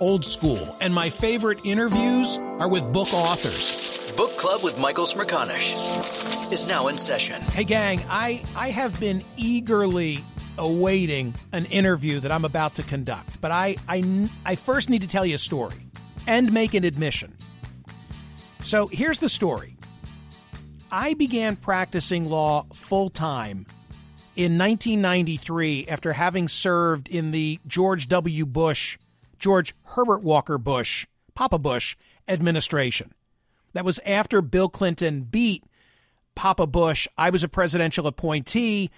Old 0.00 0.24
school. 0.24 0.76
And 0.80 0.94
my 0.94 1.10
favorite 1.10 1.60
interviews 1.64 2.38
are 2.58 2.68
with 2.68 2.92
book 2.92 3.12
authors. 3.12 4.12
Book 4.16 4.36
Club 4.36 4.62
with 4.62 4.80
Michael 4.80 5.04
Smerconish 5.04 6.52
is 6.52 6.68
now 6.68 6.88
in 6.88 6.98
session. 6.98 7.40
Hey, 7.52 7.64
gang, 7.64 8.00
I, 8.08 8.42
I 8.56 8.70
have 8.70 8.98
been 8.98 9.22
eagerly 9.36 10.24
awaiting 10.58 11.34
an 11.52 11.66
interview 11.66 12.20
that 12.20 12.32
I'm 12.32 12.44
about 12.44 12.74
to 12.76 12.82
conduct, 12.82 13.40
but 13.40 13.50
I, 13.52 13.76
I, 13.88 14.28
I 14.44 14.56
first 14.56 14.90
need 14.90 15.02
to 15.02 15.08
tell 15.08 15.24
you 15.24 15.36
a 15.36 15.38
story 15.38 15.86
and 16.26 16.52
make 16.52 16.74
an 16.74 16.84
admission. 16.84 17.36
So 18.60 18.88
here's 18.88 19.20
the 19.20 19.28
story 19.28 19.76
I 20.90 21.14
began 21.14 21.56
practicing 21.56 22.28
law 22.28 22.66
full 22.72 23.10
time 23.10 23.66
in 24.36 24.58
1993 24.58 25.86
after 25.88 26.12
having 26.12 26.48
served 26.48 27.08
in 27.08 27.30
the 27.30 27.58
George 27.66 28.08
W. 28.08 28.46
Bush, 28.46 28.98
George 29.38 29.74
Herbert 29.84 30.22
Walker 30.22 30.58
Bush, 30.58 31.06
Papa 31.34 31.58
Bush 31.58 31.96
administration. 32.26 33.12
That 33.72 33.84
was 33.84 34.00
after 34.00 34.42
Bill 34.42 34.68
Clinton 34.68 35.22
beat 35.22 35.64
Papa 36.34 36.66
Bush. 36.66 37.06
I 37.16 37.30
was 37.30 37.42
a 37.42 37.48
presidential 37.48 38.06
appointee. 38.06 38.90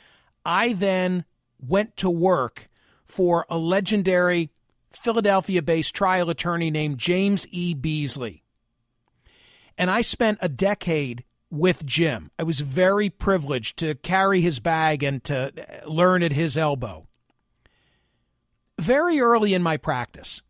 I 0.44 0.72
then 0.72 1.24
went 1.58 1.96
to 1.98 2.10
work 2.10 2.68
for 3.04 3.46
a 3.48 3.58
legendary 3.58 4.50
Philadelphia 4.90 5.62
based 5.62 5.94
trial 5.94 6.30
attorney 6.30 6.70
named 6.70 6.98
James 6.98 7.46
E. 7.50 7.74
Beasley. 7.74 8.42
And 9.76 9.90
I 9.90 10.02
spent 10.02 10.38
a 10.40 10.48
decade 10.48 11.24
with 11.50 11.84
Jim. 11.84 12.30
I 12.38 12.42
was 12.42 12.60
very 12.60 13.10
privileged 13.10 13.78
to 13.78 13.94
carry 13.96 14.40
his 14.40 14.60
bag 14.60 15.02
and 15.02 15.22
to 15.24 15.52
learn 15.86 16.22
at 16.22 16.32
his 16.32 16.56
elbow. 16.56 17.08
Very 18.80 19.20
early 19.20 19.52
in 19.52 19.62
my 19.62 19.76
practice, 19.76 20.40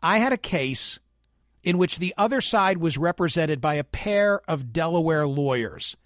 I 0.00 0.18
had 0.18 0.32
a 0.32 0.38
case 0.38 1.00
in 1.64 1.78
which 1.78 1.98
the 1.98 2.14
other 2.16 2.40
side 2.40 2.78
was 2.78 2.96
represented 2.96 3.60
by 3.60 3.74
a 3.74 3.82
pair 3.82 4.40
of 4.48 4.72
Delaware 4.72 5.26
lawyers, 5.26 5.96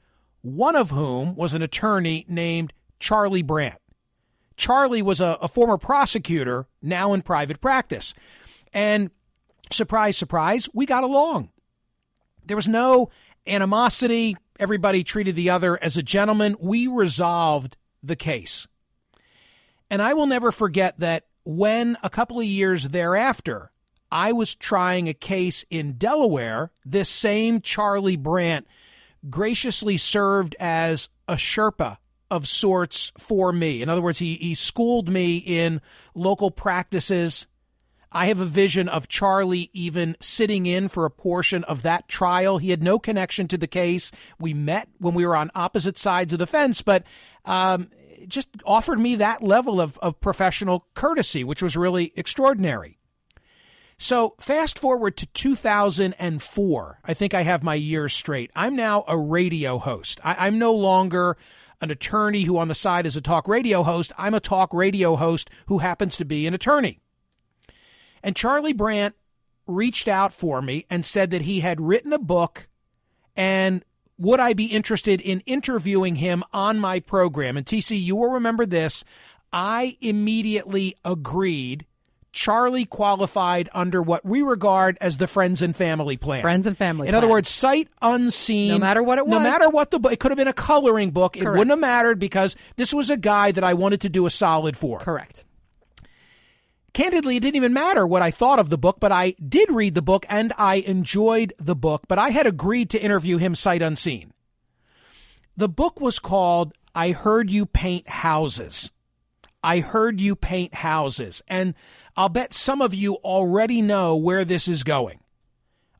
one 0.40 0.74
of 0.74 0.88
whom 0.88 1.34
was 1.34 1.52
an 1.52 1.60
attorney 1.60 2.24
named 2.26 2.72
Charlie 2.98 3.42
Brandt. 3.42 3.76
Charlie 4.56 5.02
was 5.02 5.20
a, 5.20 5.36
a 5.42 5.48
former 5.48 5.76
prosecutor, 5.76 6.66
now 6.80 7.12
in 7.12 7.20
private 7.20 7.60
practice. 7.60 8.14
And 8.72 9.10
surprise, 9.70 10.16
surprise, 10.16 10.66
we 10.72 10.86
got 10.86 11.04
along. 11.04 11.50
There 12.42 12.56
was 12.56 12.68
no 12.68 13.10
animosity. 13.46 14.34
Everybody 14.58 15.04
treated 15.04 15.34
the 15.34 15.50
other 15.50 15.78
as 15.84 15.98
a 15.98 16.02
gentleman. 16.02 16.56
We 16.58 16.86
resolved 16.86 17.76
the 18.02 18.16
case. 18.16 18.66
And 19.90 20.00
I 20.00 20.14
will 20.14 20.26
never 20.26 20.52
forget 20.52 20.98
that 21.00 21.26
when 21.44 21.96
a 22.02 22.10
couple 22.10 22.40
of 22.40 22.46
years 22.46 22.88
thereafter, 22.88 23.72
I 24.10 24.32
was 24.32 24.54
trying 24.54 25.08
a 25.08 25.14
case 25.14 25.64
in 25.70 25.94
Delaware. 25.94 26.72
This 26.84 27.08
same 27.08 27.60
Charlie 27.60 28.16
Brandt 28.16 28.66
graciously 29.28 29.96
served 29.96 30.56
as 30.58 31.08
a 31.28 31.34
Sherpa 31.34 31.98
of 32.30 32.46
sorts 32.46 33.12
for 33.18 33.52
me. 33.52 33.82
In 33.82 33.88
other 33.88 34.00
words, 34.00 34.18
he, 34.20 34.36
he 34.36 34.54
schooled 34.54 35.08
me 35.08 35.38
in 35.38 35.80
local 36.14 36.50
practices. 36.50 37.46
I 38.12 38.26
have 38.26 38.40
a 38.40 38.44
vision 38.44 38.88
of 38.88 39.08
Charlie 39.08 39.70
even 39.72 40.16
sitting 40.20 40.66
in 40.66 40.88
for 40.88 41.04
a 41.04 41.10
portion 41.10 41.62
of 41.64 41.82
that 41.82 42.08
trial. 42.08 42.58
He 42.58 42.70
had 42.70 42.82
no 42.82 42.98
connection 42.98 43.46
to 43.48 43.58
the 43.58 43.68
case. 43.68 44.10
We 44.38 44.54
met 44.54 44.88
when 44.98 45.14
we 45.14 45.26
were 45.26 45.36
on 45.36 45.50
opposite 45.54 45.96
sides 45.96 46.32
of 46.32 46.38
the 46.40 46.46
fence, 46.46 46.82
but 46.82 47.04
um, 47.44 47.88
just 48.28 48.48
offered 48.64 48.98
me 48.98 49.14
that 49.16 49.42
level 49.42 49.80
of, 49.80 49.98
of 49.98 50.20
professional 50.20 50.86
courtesy, 50.94 51.44
which 51.44 51.62
was 51.62 51.76
really 51.76 52.12
extraordinary. 52.16 52.98
So 54.02 54.34
fast 54.40 54.78
forward 54.78 55.18
to 55.18 55.26
2004. 55.26 57.00
I 57.04 57.14
think 57.14 57.34
I 57.34 57.42
have 57.42 57.62
my 57.62 57.74
years 57.74 58.14
straight. 58.14 58.50
I'm 58.56 58.74
now 58.74 59.04
a 59.06 59.18
radio 59.18 59.76
host. 59.76 60.18
I, 60.24 60.46
am 60.46 60.58
no 60.58 60.72
longer 60.72 61.36
an 61.82 61.90
attorney 61.90 62.44
who 62.44 62.56
on 62.56 62.68
the 62.68 62.74
side 62.74 63.04
is 63.04 63.14
a 63.14 63.20
talk 63.20 63.46
radio 63.46 63.82
host. 63.82 64.12
I'm 64.16 64.32
a 64.32 64.40
talk 64.40 64.72
radio 64.72 65.16
host 65.16 65.50
who 65.66 65.78
happens 65.78 66.16
to 66.16 66.24
be 66.24 66.46
an 66.46 66.54
attorney. 66.54 66.98
And 68.22 68.34
Charlie 68.34 68.72
Brandt 68.72 69.16
reached 69.66 70.08
out 70.08 70.32
for 70.32 70.62
me 70.62 70.86
and 70.88 71.04
said 71.04 71.30
that 71.30 71.42
he 71.42 71.60
had 71.60 71.80
written 71.80 72.14
a 72.14 72.18
book 72.18 72.68
and 73.36 73.84
would 74.20 74.38
I 74.38 74.52
be 74.52 74.66
interested 74.66 75.20
in 75.20 75.40
interviewing 75.40 76.16
him 76.16 76.44
on 76.52 76.78
my 76.78 77.00
program? 77.00 77.56
And 77.56 77.66
TC, 77.66 78.00
you 78.00 78.14
will 78.16 78.30
remember 78.30 78.66
this. 78.66 79.02
I 79.52 79.96
immediately 80.00 80.94
agreed. 81.04 81.86
Charlie 82.32 82.84
qualified 82.84 83.68
under 83.74 84.00
what 84.00 84.24
we 84.24 84.42
regard 84.42 84.96
as 85.00 85.16
the 85.16 85.26
friends 85.26 85.62
and 85.62 85.74
family 85.74 86.16
plan. 86.16 86.42
Friends 86.42 86.66
and 86.66 86.78
family. 86.78 87.08
In 87.08 87.12
plan. 87.12 87.24
other 87.24 87.30
words, 87.30 87.48
sight 87.48 87.88
unseen. 88.00 88.72
No 88.72 88.78
matter 88.78 89.02
what 89.02 89.18
it 89.18 89.26
was. 89.26 89.32
No 89.32 89.40
matter 89.40 89.68
what 89.68 89.90
the 89.90 89.98
book, 89.98 90.12
it 90.12 90.20
could 90.20 90.30
have 90.30 90.38
been 90.38 90.46
a 90.46 90.52
coloring 90.52 91.10
book. 91.10 91.36
It 91.36 91.48
wouldn't 91.48 91.70
have 91.70 91.80
mattered 91.80 92.20
because 92.20 92.54
this 92.76 92.94
was 92.94 93.10
a 93.10 93.16
guy 93.16 93.50
that 93.50 93.64
I 93.64 93.74
wanted 93.74 94.02
to 94.02 94.08
do 94.08 94.26
a 94.26 94.30
solid 94.30 94.76
for. 94.76 95.00
correct. 95.00 95.44
Candidly, 96.92 97.36
it 97.36 97.40
didn't 97.40 97.56
even 97.56 97.72
matter 97.72 98.06
what 98.06 98.22
I 98.22 98.30
thought 98.30 98.58
of 98.58 98.68
the 98.68 98.78
book, 98.78 98.98
but 99.00 99.12
I 99.12 99.34
did 99.46 99.70
read 99.70 99.94
the 99.94 100.02
book 100.02 100.26
and 100.28 100.52
I 100.58 100.76
enjoyed 100.76 101.52
the 101.58 101.76
book. 101.76 102.02
But 102.08 102.18
I 102.18 102.30
had 102.30 102.46
agreed 102.46 102.90
to 102.90 103.02
interview 103.02 103.38
him 103.38 103.54
sight 103.54 103.82
unseen. 103.82 104.32
The 105.56 105.68
book 105.68 106.00
was 106.00 106.18
called 106.18 106.74
I 106.94 107.10
Heard 107.12 107.50
You 107.50 107.66
Paint 107.66 108.08
Houses. 108.08 108.90
I 109.62 109.80
Heard 109.80 110.20
You 110.20 110.34
Paint 110.34 110.74
Houses. 110.76 111.42
And 111.46 111.74
I'll 112.16 112.28
bet 112.28 112.54
some 112.54 112.82
of 112.82 112.94
you 112.94 113.14
already 113.16 113.82
know 113.82 114.16
where 114.16 114.44
this 114.44 114.66
is 114.66 114.82
going. 114.82 115.20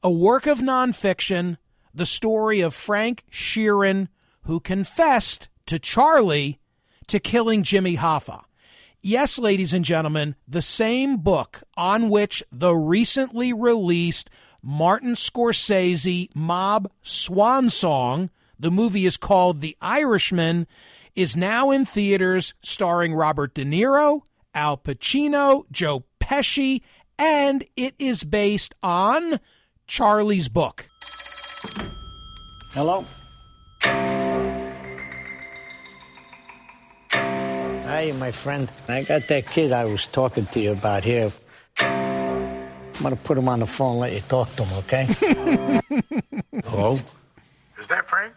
A 0.03 0.11
work 0.11 0.47
of 0.47 0.59
nonfiction, 0.59 1.59
the 1.95 2.07
story 2.07 2.61
of 2.61 2.75
Frank 2.75 3.25
Sheeran, 3.31 4.09
who 4.45 4.61
confessed 4.61 5.49
to 5.67 5.79
Charlie 5.79 6.59
to 7.07 7.21
killing 7.21 7.63
Jimmy 7.63 7.97
Hoffa. 7.97 8.45
Yes, 9.03 9.39
ladies 9.39 9.73
and 9.73 9.83
gentlemen, 9.83 10.35
the 10.47 10.61
same 10.61 11.17
book 11.17 11.63
on 11.75 12.11
which 12.11 12.45
the 12.53 12.75
recently 12.75 13.51
released 13.51 14.29
Martin 14.63 15.15
Scorsese 15.15 16.29
mob 16.35 16.91
swan 17.01 17.71
song, 17.71 18.29
the 18.59 18.71
movie 18.71 19.07
is 19.07 19.17
called 19.17 19.63
The 19.63 19.75
Irishman, 19.81 20.67
is 21.15 21.35
now 21.35 21.71
in 21.71 21.87
theaters 21.87 22.53
starring 22.63 23.15
Robert 23.15 23.55
De 23.55 23.65
Niro, 23.65 24.21
Al 24.55 24.77
Pacino, 24.77 25.65
Joe 25.73 26.05
Pesci, 26.21 26.83
and 27.19 27.65
it 27.77 27.95
is 27.99 28.23
based 28.23 28.75
on 28.83 29.41
Charlie's 29.87 30.51
book. 30.51 30.91
Hello? 32.73 33.07
Hey, 37.91 38.13
my 38.13 38.31
friend. 38.31 38.71
I 38.89 39.03
got 39.03 39.27
that 39.27 39.49
kid 39.49 39.73
I 39.73 39.85
was 39.85 40.07
talking 40.07 40.47
to 40.47 40.61
you 40.61 40.71
about 40.71 41.03
here. 41.03 41.29
I'm 41.81 43.03
gonna 43.03 43.17
put 43.17 43.37
him 43.37 43.49
on 43.49 43.59
the 43.59 43.67
phone 43.67 43.93
and 43.93 44.01
let 44.01 44.13
you 44.13 44.21
talk 44.21 44.49
to 44.55 44.63
him, 44.63 44.79
okay? 44.79 45.07
Hello? 46.67 47.01
Is 47.81 47.89
that 47.89 48.09
Frank? 48.09 48.33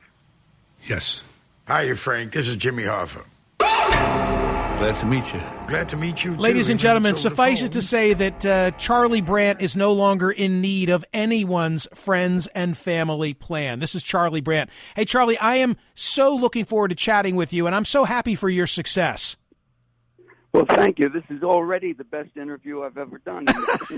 Yes. 0.87 1.21
Hiya, 1.67 1.95
Frank. 1.97 2.31
This 2.33 2.47
is 2.47 2.55
Jimmy 2.55 2.83
Hoffa. 2.83 3.23
Glad 3.59 4.95
to 4.95 5.05
meet 5.05 5.33
you. 5.33 5.41
Glad 5.67 5.87
to 5.89 5.97
meet 5.97 6.25
you. 6.25 6.35
Ladies 6.35 6.71
and 6.71 6.79
gentlemen, 6.79 7.13
suffice 7.13 7.61
it 7.61 7.73
to 7.73 7.81
say 7.81 8.13
that 8.15 8.45
uh, 8.45 8.71
Charlie 8.71 9.21
Brandt 9.21 9.61
is 9.61 9.77
no 9.77 9.93
longer 9.93 10.31
in 10.31 10.61
need 10.61 10.89
of 10.89 11.05
anyone's 11.13 11.87
friends 11.93 12.47
and 12.47 12.75
family 12.75 13.35
plan. 13.35 13.79
This 13.79 13.93
is 13.93 14.01
Charlie 14.01 14.41
Brandt. 14.41 14.71
Hey, 14.95 15.05
Charlie, 15.05 15.37
I 15.37 15.57
am 15.57 15.77
so 15.93 16.35
looking 16.35 16.65
forward 16.65 16.89
to 16.89 16.95
chatting 16.95 17.35
with 17.35 17.53
you, 17.53 17.67
and 17.67 17.75
I'm 17.75 17.85
so 17.85 18.03
happy 18.03 18.33
for 18.33 18.49
your 18.49 18.67
success. 18.67 19.37
Well, 20.53 20.65
thank 20.67 20.99
you. 20.99 21.09
This 21.09 21.23
is 21.29 21.41
already 21.41 21.93
the 21.93 22.03
best 22.03 22.37
interview 22.37 22.83
I've 22.83 22.97
ever 22.97 23.17
done 23.17 23.39
in 23.39 23.45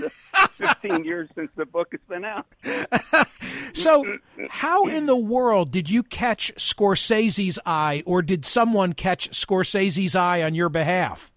the 0.00 0.10
15 0.50 1.04
years 1.04 1.28
since 1.34 1.50
the 1.54 1.66
book 1.66 1.88
has 1.92 2.00
been 2.08 2.24
out. 2.24 2.46
So, 3.72 4.04
how 4.48 4.86
in 4.86 5.04
the 5.06 5.16
world 5.16 5.70
did 5.70 5.90
you 5.90 6.02
catch 6.02 6.52
Scorsese's 6.54 7.58
eye, 7.66 8.02
or 8.06 8.22
did 8.22 8.44
someone 8.44 8.94
catch 8.94 9.30
Scorsese's 9.30 10.16
eye 10.16 10.42
on 10.42 10.54
your 10.54 10.70
behalf? 10.70 11.30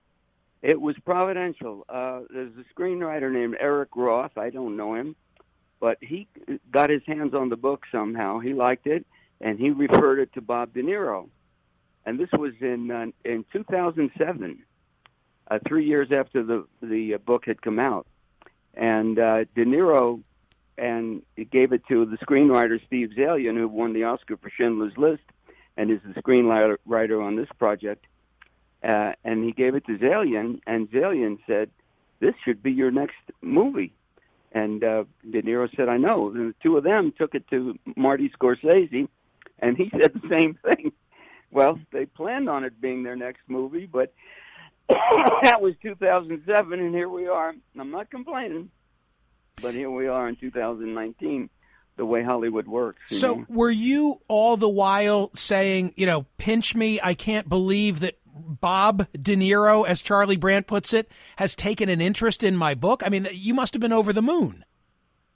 It 0.62 0.80
was 0.80 0.96
providential. 1.06 1.86
Uh, 1.90 2.22
there's 2.34 2.54
a 2.58 2.74
screenwriter 2.74 3.32
named 3.32 3.58
Eric 3.60 3.90
Roth. 3.96 4.38
I 4.38 4.50
don't 4.50 4.78
know 4.78 4.96
him, 4.96 5.16
but 5.80 5.98
he 6.02 6.28
got 6.72 6.90
his 6.90 7.02
hands 7.06 7.34
on 7.34 7.50
the 7.50 7.58
book 7.58 7.84
somehow. 7.92 8.40
He 8.40 8.54
liked 8.54 8.88
it, 8.88 9.06
and 9.42 9.60
he 9.60 9.70
referred 9.70 10.20
it 10.20 10.34
to 10.34 10.42
Bob 10.42 10.74
De 10.74 10.82
Niro. 10.82 11.30
And 12.06 12.18
this 12.20 12.30
was 12.32 12.54
in 12.62 12.90
uh, 12.90 13.08
in 13.26 13.46
2007, 13.52 14.64
uh, 15.50 15.60
three 15.68 15.86
years 15.86 16.10
after 16.12 16.44
the 16.44 16.66
the 16.82 17.16
uh, 17.16 17.18
book 17.18 17.46
had 17.46 17.62
come 17.62 17.80
out. 17.80 18.08
And 18.76 19.20
uh, 19.20 19.46
De 19.56 19.66
Niro 19.66 20.22
and 20.78 21.22
gave 21.52 21.74
it 21.74 21.86
to 21.90 22.06
the 22.06 22.18
screenwriter 22.18 22.80
Steve 22.86 23.10
Zaillian, 23.18 23.58
who 23.58 23.68
won 23.68 23.94
the 23.94 24.06
Oscar 24.06 24.38
for 24.38 24.50
Schindler's 24.50 24.98
List, 24.98 25.24
and 25.76 25.92
is 25.92 26.00
the 26.06 26.22
screenwriter 26.22 27.24
on 27.24 27.36
this 27.36 27.50
project. 27.58 28.06
Uh, 28.82 29.12
and 29.26 29.44
he 29.44 29.52
gave 29.52 29.76
it 29.76 29.86
to 29.88 29.98
Zaillian, 29.98 30.62
and 30.66 30.90
Zaillian 30.90 31.40
said, 31.46 31.70
"This 32.20 32.34
should 32.46 32.64
be 32.64 32.72
your 32.72 32.92
next 32.92 33.18
movie." 33.42 33.94
And 34.52 34.84
uh, 34.84 35.04
De 35.30 35.42
Niro 35.42 35.70
said, 35.76 35.90
"I 35.90 35.98
know." 35.98 36.30
And 36.30 36.52
the 36.52 36.56
two 36.64 36.78
of 36.78 36.84
them 36.84 37.14
took 37.18 37.36
it 37.36 37.48
to 37.50 37.78
Marty 37.98 38.30
Scorsese, 38.30 39.10
and 39.60 39.78
he 39.78 39.90
said 40.02 40.14
the 40.14 40.30
same 40.30 40.58
thing. 40.64 40.94
Well, 41.52 41.80
they 41.92 42.06
planned 42.06 42.48
on 42.48 42.64
it 42.64 42.80
being 42.80 43.04
their 43.04 43.16
next 43.18 43.42
movie, 43.48 43.86
but 43.86 44.14
that 45.44 45.62
was 45.62 45.76
2007, 45.82 46.80
and 46.80 46.96
here 46.96 47.10
we 47.10 47.28
are. 47.28 47.54
I'm 47.80 47.92
not 47.92 48.10
complaining, 48.10 48.72
but 49.62 49.74
here 49.74 49.92
we 49.92 50.08
are 50.08 50.28
in 50.28 50.36
2019. 50.36 51.50
The 51.98 52.06
way 52.06 52.24
Hollywood 52.24 52.66
works. 52.66 53.02
So, 53.08 53.36
know? 53.36 53.46
were 53.50 53.70
you 53.70 54.22
all 54.30 54.56
the 54.56 54.70
while 54.70 55.32
saying, 55.36 55.94
you 55.98 56.06
know, 56.06 56.26
pinch 56.38 56.74
me? 56.74 56.98
I 57.04 57.14
can't 57.14 57.50
believe 57.50 58.00
that 58.00 58.18
Bob 58.34 59.06
De 59.12 59.36
Niro, 59.36 59.86
as 59.86 60.02
Charlie 60.02 60.38
Brandt 60.38 60.66
puts 60.66 60.94
it, 60.94 61.12
has 61.36 61.56
taken 61.56 61.90
an 61.90 62.00
interest 62.00 62.42
in 62.42 62.56
my 62.56 62.74
book? 62.74 63.04
I 63.06 63.10
mean, 63.10 63.28
you 63.34 63.54
must 63.54 63.74
have 63.74 63.82
been 63.82 63.92
over 63.92 64.14
the 64.14 64.22
moon. 64.22 64.64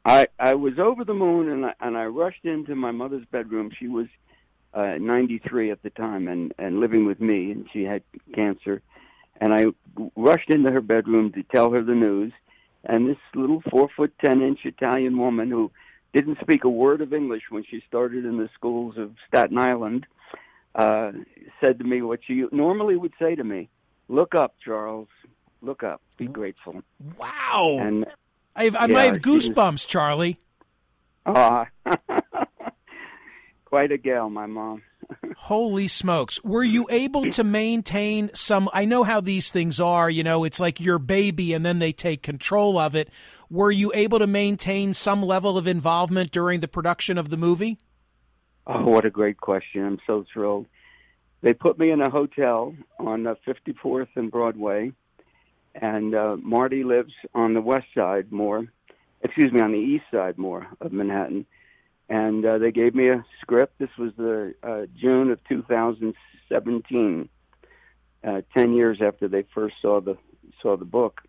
I 0.06 0.28
I 0.40 0.56
was 0.56 0.80
over 0.80 1.04
the 1.04 1.14
moon, 1.14 1.50
and 1.50 1.66
I, 1.66 1.74
and 1.80 1.98
I 1.98 2.06
rushed 2.06 2.46
into 2.46 2.76
my 2.76 2.92
mother's 2.92 3.26
bedroom. 3.32 3.72
She 3.78 3.88
was 3.88 4.08
uh, 4.74 4.96
93 5.00 5.72
at 5.72 5.82
the 5.84 5.90
time, 5.92 6.28
and 6.28 6.54
and 6.58 6.80
living 6.80 7.06
with 7.06 7.22
me, 7.22 7.52
and 7.52 7.68
she 7.72 7.84
had 7.84 8.04
cancer. 8.34 8.82
And 9.44 9.54
I 9.54 9.66
rushed 10.16 10.50
into 10.50 10.72
her 10.72 10.80
bedroom 10.80 11.34
to 11.34 11.44
tell 11.54 11.70
her 11.72 11.84
the 11.84 11.94
news. 11.94 12.32
And 12.86 13.10
this 13.10 13.18
little 13.36 13.62
four 13.70 13.90
foot 13.94 14.14
ten 14.24 14.42
inch 14.42 14.62
Italian 14.64 15.18
woman 15.18 15.50
who 15.52 15.70
didn't 16.14 16.38
speak 16.40 16.64
a 16.64 16.70
word 16.70 17.02
of 17.02 17.14
English 17.14 17.44
when 17.50 17.66
she 17.70 17.82
started 17.86 18.24
in 18.24 18.38
the 18.38 18.50
schools 18.54 18.96
of 18.98 19.12
Staten 19.28 19.58
Island 19.58 20.06
uh, 20.76 21.12
said 21.62 21.78
to 21.80 21.84
me 21.84 22.02
what 22.02 22.22
she 22.26 22.46
normally 22.54 22.96
would 22.96 23.12
say 23.20 23.36
to 23.36 23.44
me: 23.44 23.68
"Look 24.08 24.34
up, 24.34 24.56
Charles. 24.64 25.10
Look 25.62 25.84
up. 25.84 26.00
Be 26.16 26.28
grateful." 26.28 26.82
Wow. 27.18 27.78
And 27.82 28.06
I, 28.56 28.64
have, 28.66 28.76
I 28.78 28.86
Yeah, 28.86 29.04
have 29.04 29.20
she 29.22 29.30
was- 29.30 29.50
goosebumps, 29.50 29.86
Charlie. 29.88 30.40
Ah, 31.26 31.68
quite 33.66 33.92
a 33.92 33.98
gal, 33.98 34.30
my 34.30 34.46
mom. 34.46 34.84
Holy 35.38 35.88
smokes. 35.88 36.44
Were 36.44 36.64
you 36.64 36.88
able 36.90 37.30
to 37.32 37.44
maintain 37.44 38.30
some? 38.34 38.70
I 38.74 38.86
know 38.86 39.04
how 39.04 39.22
these 39.22 39.52
things 39.52 39.80
are. 39.80 40.10
You 40.10 40.24
know, 40.24 40.44
it's 40.44 40.60
like 40.60 40.80
your 40.80 41.00
baby 41.00 41.54
and 41.54 41.66
then 41.66 41.80
they 41.80 41.92
take 41.92 42.22
control 42.22 42.78
of 42.78 42.96
it. 42.96 43.10
Were 43.50 43.72
you 43.72 43.92
able 43.94 44.20
to 44.20 44.28
maintain 44.28 44.94
some 44.94 45.22
level 45.22 45.58
of 45.58 45.68
involvement 45.68 46.32
during 46.32 46.60
the 46.60 46.68
production 46.68 47.18
of 47.18 47.30
the 47.30 47.38
movie? 47.38 47.78
Oh, 48.66 48.84
what 48.86 49.06
a 49.06 49.10
great 49.10 49.38
question! 49.38 49.86
I'm 49.86 50.00
so 50.08 50.26
thrilled. 50.32 50.68
They 51.42 51.54
put 51.54 51.78
me 51.78 51.92
in 51.92 52.00
a 52.00 52.10
hotel 52.10 52.74
on 52.98 53.28
uh, 53.28 53.36
54th 53.46 54.08
and 54.16 54.32
Broadway, 54.32 54.94
and 55.76 56.16
uh, 56.16 56.38
Marty 56.38 56.86
lives 56.86 57.12
on 57.36 57.54
the 57.54 57.62
west 57.62 57.88
side 57.94 58.32
more. 58.32 58.66
Excuse 59.22 59.52
me, 59.52 59.60
on 59.60 59.74
the 59.74 59.78
east 59.78 60.06
side 60.12 60.38
more 60.38 60.68
of 60.80 60.94
Manhattan. 60.94 61.46
And 62.10 62.46
uh, 62.46 62.58
they 62.58 62.72
gave 62.72 62.94
me 62.94 63.10
a 63.10 63.26
script. 63.42 63.80
This 63.80 63.90
was 63.98 64.12
the 64.18 64.54
uh, 64.62 64.86
June 65.00 65.32
of 65.32 65.40
2017, 65.48 67.30
uh, 68.24 68.42
ten 68.56 68.74
years 68.74 69.00
after 69.02 69.28
they 69.28 69.46
first 69.54 69.76
saw 69.82 70.02
the 70.02 70.18
saw 70.62 70.78
the 70.78 70.86
book. 70.86 71.22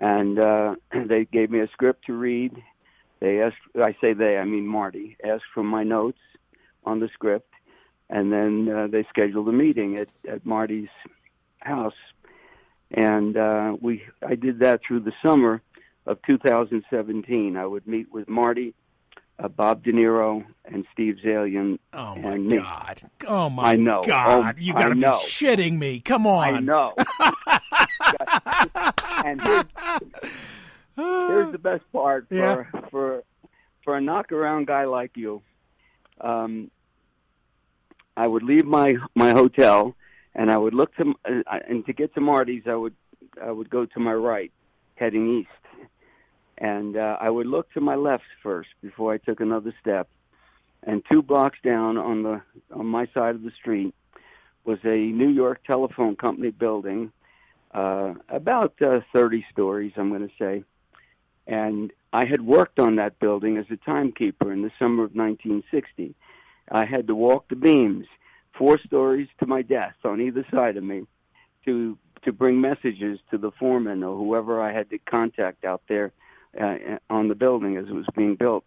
And 0.00 0.38
uh, 0.38 0.76
they 1.06 1.24
gave 1.24 1.50
me 1.50 1.60
a 1.60 1.68
script 1.68 2.06
to 2.06 2.12
read. 2.12 2.62
They 3.20 3.40
asked, 3.40 3.56
I 3.80 3.94
say 4.00 4.14
they, 4.14 4.36
I 4.36 4.44
mean 4.44 4.66
Marty, 4.66 5.16
asked 5.24 5.44
for 5.54 5.62
my 5.62 5.84
notes 5.84 6.18
on 6.84 6.98
the 6.98 7.08
script, 7.14 7.52
and 8.10 8.32
then 8.32 8.68
uh, 8.68 8.86
they 8.88 9.04
scheduled 9.08 9.48
a 9.48 9.52
meeting 9.52 9.96
at, 9.96 10.08
at 10.28 10.44
Marty's 10.44 10.88
house, 11.60 11.94
and 12.90 13.36
uh, 13.36 13.76
we 13.80 14.02
I 14.26 14.34
did 14.34 14.58
that 14.60 14.80
through 14.86 15.00
the 15.00 15.12
summer 15.24 15.62
of 16.06 16.18
2017. 16.26 17.56
I 17.56 17.64
would 17.64 17.86
meet 17.86 18.12
with 18.12 18.28
Marty, 18.28 18.74
uh, 19.42 19.48
Bob 19.48 19.82
De 19.82 19.92
Niro, 19.92 20.44
and 20.64 20.84
Steve 20.92 21.16
Zaillian, 21.24 21.78
Oh 21.92 22.14
my 22.16 22.34
and 22.34 22.46
me. 22.46 22.56
God! 22.58 23.02
Oh 23.26 23.50
my 23.50 23.72
I 23.72 23.76
know. 23.76 24.02
God! 24.06 24.54
Oh, 24.56 24.60
you 24.60 24.72
got 24.72 24.90
to 24.90 24.94
be 24.94 25.00
know. 25.00 25.18
shitting 25.24 25.78
me! 25.78 26.00
Come 26.00 26.26
on! 26.26 26.54
I 26.54 26.60
know. 26.60 26.94
and 29.24 29.40
here's 30.96 31.52
the 31.52 31.58
best 31.60 31.82
part 31.92 32.28
for 32.28 32.34
Yeah. 32.34 32.64
for 32.90 33.22
for 33.84 33.96
a 33.96 34.00
knockaround 34.00 34.66
guy 34.66 34.84
like 34.84 35.16
you. 35.16 35.42
Um, 36.20 36.70
I 38.16 38.26
would 38.26 38.42
leave 38.42 38.64
my 38.64 38.96
my 39.14 39.30
hotel, 39.30 39.94
and 40.34 40.50
I 40.50 40.56
would 40.58 40.74
look 40.74 40.94
to 40.96 41.14
uh, 41.24 41.58
and 41.68 41.84
to 41.86 41.92
get 41.92 42.14
to 42.14 42.20
Marty's, 42.20 42.62
I 42.66 42.74
would 42.74 42.94
I 43.42 43.50
would 43.50 43.70
go 43.70 43.86
to 43.86 44.00
my 44.00 44.12
right, 44.14 44.52
heading 44.96 45.40
east, 45.40 45.48
and 46.62 46.96
uh, 46.96 47.16
I 47.20 47.28
would 47.28 47.48
look 47.48 47.70
to 47.72 47.80
my 47.80 47.96
left 47.96 48.22
first 48.40 48.68
before 48.80 49.12
I 49.12 49.18
took 49.18 49.40
another 49.40 49.74
step. 49.80 50.08
And 50.84 51.02
two 51.10 51.20
blocks 51.20 51.58
down 51.62 51.98
on 51.98 52.22
the 52.22 52.40
on 52.72 52.86
my 52.86 53.06
side 53.12 53.34
of 53.34 53.42
the 53.42 53.50
street 53.60 53.94
was 54.64 54.78
a 54.84 54.96
New 54.96 55.28
York 55.28 55.60
telephone 55.64 56.14
company 56.14 56.50
building, 56.50 57.10
uh, 57.74 58.14
about 58.28 58.74
uh, 58.80 59.00
30 59.12 59.44
stories, 59.50 59.92
I'm 59.96 60.08
going 60.08 60.28
to 60.28 60.34
say. 60.38 60.64
And 61.48 61.92
I 62.12 62.26
had 62.26 62.40
worked 62.40 62.78
on 62.78 62.96
that 62.96 63.18
building 63.18 63.56
as 63.56 63.66
a 63.70 63.76
timekeeper 63.76 64.52
in 64.52 64.62
the 64.62 64.70
summer 64.78 65.02
of 65.02 65.14
1960. 65.14 66.14
I 66.70 66.84
had 66.84 67.08
to 67.08 67.14
walk 67.16 67.48
the 67.48 67.56
beams, 67.56 68.06
four 68.56 68.78
stories 68.78 69.28
to 69.40 69.46
my 69.46 69.62
desk 69.62 69.96
on 70.04 70.20
either 70.20 70.46
side 70.52 70.76
of 70.76 70.84
me, 70.84 71.06
to 71.64 71.98
to 72.24 72.32
bring 72.32 72.60
messages 72.60 73.18
to 73.32 73.38
the 73.38 73.50
foreman 73.50 74.04
or 74.04 74.16
whoever 74.16 74.62
I 74.62 74.72
had 74.72 74.90
to 74.90 74.98
contact 74.98 75.64
out 75.64 75.82
there 75.88 76.12
uh, 76.60 76.98
on 77.10 77.28
the 77.28 77.34
building 77.34 77.76
as 77.76 77.86
it 77.86 77.92
was 77.92 78.06
being 78.16 78.36
built. 78.36 78.64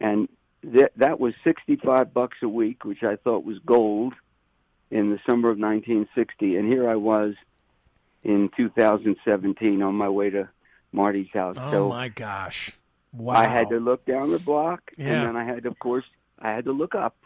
And 0.00 0.28
th- 0.62 0.92
that 0.96 1.18
was 1.20 1.34
65 1.44 2.12
bucks 2.12 2.38
a 2.42 2.48
week, 2.48 2.84
which 2.84 3.02
I 3.02 3.16
thought 3.16 3.44
was 3.44 3.58
gold 3.64 4.14
in 4.90 5.10
the 5.10 5.18
summer 5.28 5.50
of 5.50 5.58
1960. 5.58 6.56
And 6.56 6.66
here 6.68 6.88
I 6.88 6.96
was 6.96 7.34
in 8.22 8.50
2017 8.56 9.82
on 9.82 9.94
my 9.94 10.08
way 10.08 10.30
to 10.30 10.48
Marty's 10.92 11.28
house. 11.32 11.56
Oh 11.58 11.70
so 11.70 11.88
my 11.88 12.08
gosh! 12.08 12.72
Wow. 13.12 13.34
I 13.34 13.44
had 13.46 13.68
to 13.70 13.78
look 13.78 14.04
down 14.04 14.30
the 14.30 14.38
block, 14.38 14.90
Yeah. 14.96 15.06
and 15.06 15.28
then 15.28 15.36
I 15.36 15.44
had, 15.44 15.64
of 15.66 15.78
course, 15.78 16.04
I 16.38 16.50
had 16.52 16.64
to 16.66 16.72
look 16.72 16.94
up. 16.94 17.16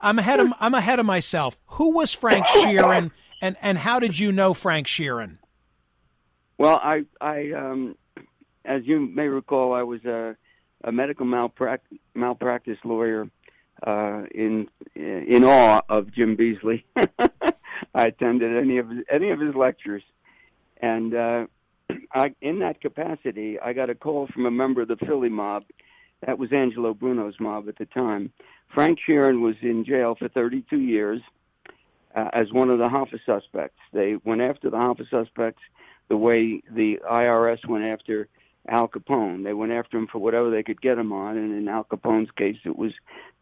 I'm 0.00 0.18
ahead 0.18 0.40
of 0.40 0.52
I'm 0.60 0.74
ahead 0.74 0.98
of 0.98 1.06
myself. 1.06 1.60
Who 1.66 1.94
was 1.94 2.12
Frank 2.12 2.46
Sheeran, 2.48 3.10
and 3.40 3.56
and 3.62 3.78
how 3.78 3.98
did 4.00 4.18
you 4.18 4.32
know 4.32 4.54
Frank 4.54 4.86
Sheeran? 4.86 5.38
Well, 6.62 6.78
I, 6.80 7.00
I, 7.20 7.50
um, 7.56 7.96
as 8.64 8.82
you 8.84 9.00
may 9.00 9.26
recall, 9.26 9.74
I 9.74 9.82
was 9.82 10.04
a, 10.04 10.36
a 10.84 10.92
medical 10.92 11.26
malprac- 11.26 11.80
malpractice 12.14 12.78
lawyer 12.84 13.28
uh, 13.84 14.22
in 14.32 14.68
in 14.94 15.42
awe 15.42 15.80
of 15.88 16.14
Jim 16.14 16.36
Beasley. 16.36 16.86
I 17.96 18.06
attended 18.06 18.56
any 18.56 18.78
of 18.78 18.86
any 19.12 19.32
of 19.32 19.40
his 19.40 19.56
lectures, 19.56 20.04
and 20.80 21.12
uh, 21.16 21.46
I, 22.14 22.32
in 22.40 22.60
that 22.60 22.80
capacity, 22.80 23.58
I 23.58 23.72
got 23.72 23.90
a 23.90 23.96
call 23.96 24.28
from 24.32 24.46
a 24.46 24.50
member 24.52 24.82
of 24.82 24.86
the 24.86 25.04
Philly 25.04 25.30
mob. 25.30 25.64
That 26.24 26.38
was 26.38 26.52
Angelo 26.52 26.94
Bruno's 26.94 27.40
mob 27.40 27.68
at 27.68 27.78
the 27.78 27.86
time. 27.86 28.32
Frank 28.72 29.00
Sheeran 29.00 29.40
was 29.40 29.56
in 29.62 29.84
jail 29.84 30.14
for 30.16 30.28
32 30.28 30.78
years 30.78 31.22
uh, 32.14 32.28
as 32.32 32.52
one 32.52 32.70
of 32.70 32.78
the 32.78 32.84
Hoffa 32.84 33.18
suspects. 33.26 33.80
They 33.92 34.14
went 34.24 34.42
after 34.42 34.70
the 34.70 34.76
Hoffa 34.76 35.10
suspects 35.10 35.60
the 36.12 36.16
way 36.18 36.60
the 36.70 37.00
IRS 37.10 37.66
went 37.66 37.84
after 37.84 38.28
Al 38.68 38.86
Capone. 38.86 39.44
They 39.44 39.54
went 39.54 39.72
after 39.72 39.96
him 39.96 40.06
for 40.06 40.18
whatever 40.18 40.50
they 40.50 40.62
could 40.62 40.82
get 40.82 40.98
him 40.98 41.10
on, 41.10 41.38
and 41.38 41.56
in 41.56 41.66
Al 41.68 41.84
Capone's 41.84 42.30
case, 42.32 42.58
it 42.66 42.76
was 42.76 42.92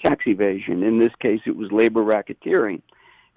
tax 0.01 0.25
evasion. 0.29 0.85
In 0.85 1.01
this 1.01 1.11
case, 1.19 1.41
it 1.47 1.57
was 1.57 1.73
labor 1.73 2.05
racketeering. 2.05 2.81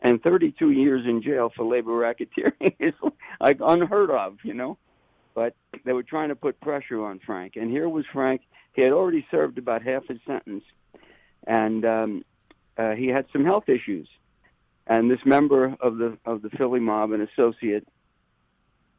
And 0.02 0.22
32 0.22 0.70
years 0.70 1.08
in 1.08 1.24
jail 1.24 1.52
for 1.56 1.66
labor 1.66 1.94
racketeering 1.94 2.76
is 2.80 2.94
like 3.42 3.58
unheard 3.60 4.12
of, 4.12 4.38
you 4.44 4.54
know. 4.54 4.78
But 5.34 5.56
they 5.84 5.94
were 5.94 6.04
trying 6.04 6.30
to 6.30 6.36
put 6.36 6.62
pressure 6.62 7.04
on 7.04 7.20
Frank, 7.26 7.56
and 7.56 7.72
here 7.72 7.90
was 7.90 8.06
Frank. 8.14 8.42
He 8.74 8.84
had 8.84 8.92
already 8.92 9.26
served 9.32 9.58
about 9.58 9.82
half 9.82 10.08
his 10.08 10.20
sentence, 10.28 10.64
and 11.48 11.84
um, 11.86 12.26
uh, 12.78 12.92
he 12.92 13.08
had 13.08 13.26
some 13.34 13.46
health 13.46 13.68
issues. 13.68 14.08
And 14.86 15.10
this 15.10 15.26
member 15.26 15.76
of 15.80 15.98
the 15.98 16.20
of 16.24 16.44
the 16.44 16.52
Philly 16.52 16.82
mob, 16.82 17.14
an 17.14 17.22
associate 17.22 17.88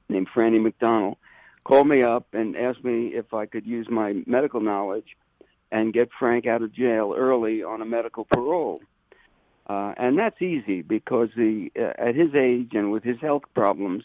named 0.09 0.29
Franny 0.35 0.63
McDonald, 0.63 1.17
called 1.65 1.89
me 1.89 2.03
up 2.03 2.27
and 2.33 2.57
asked 2.57 2.85
me 2.85 3.09
if 3.09 3.33
I 3.33 3.47
could 3.47 3.67
use 3.67 3.89
my 3.91 4.23
medical 4.27 4.61
knowledge 4.61 5.17
and 5.73 5.93
get 5.93 6.11
Frank 6.19 6.47
out 6.47 6.63
of 6.63 6.73
jail 6.73 7.15
early 7.17 7.63
on 7.63 7.83
a 7.83 7.85
medical 7.85 8.25
parole. 8.25 8.81
Uh, 9.67 9.95
and 9.97 10.19
that's 10.19 10.41
easy 10.43 10.83
because 10.83 11.31
the 11.37 11.71
uh, 11.79 11.93
at 11.99 12.15
his 12.15 12.35
age 12.35 12.73
and 12.75 12.93
with 12.93 13.03
his 13.03 13.19
health 13.21 13.45
problems, 13.55 14.05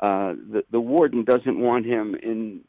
uh, 0.00 0.34
the 0.34 0.64
the 0.70 0.80
warden 0.80 1.24
doesn't 1.24 1.58
want 1.58 1.86
him 1.86 2.14
in 2.14 2.60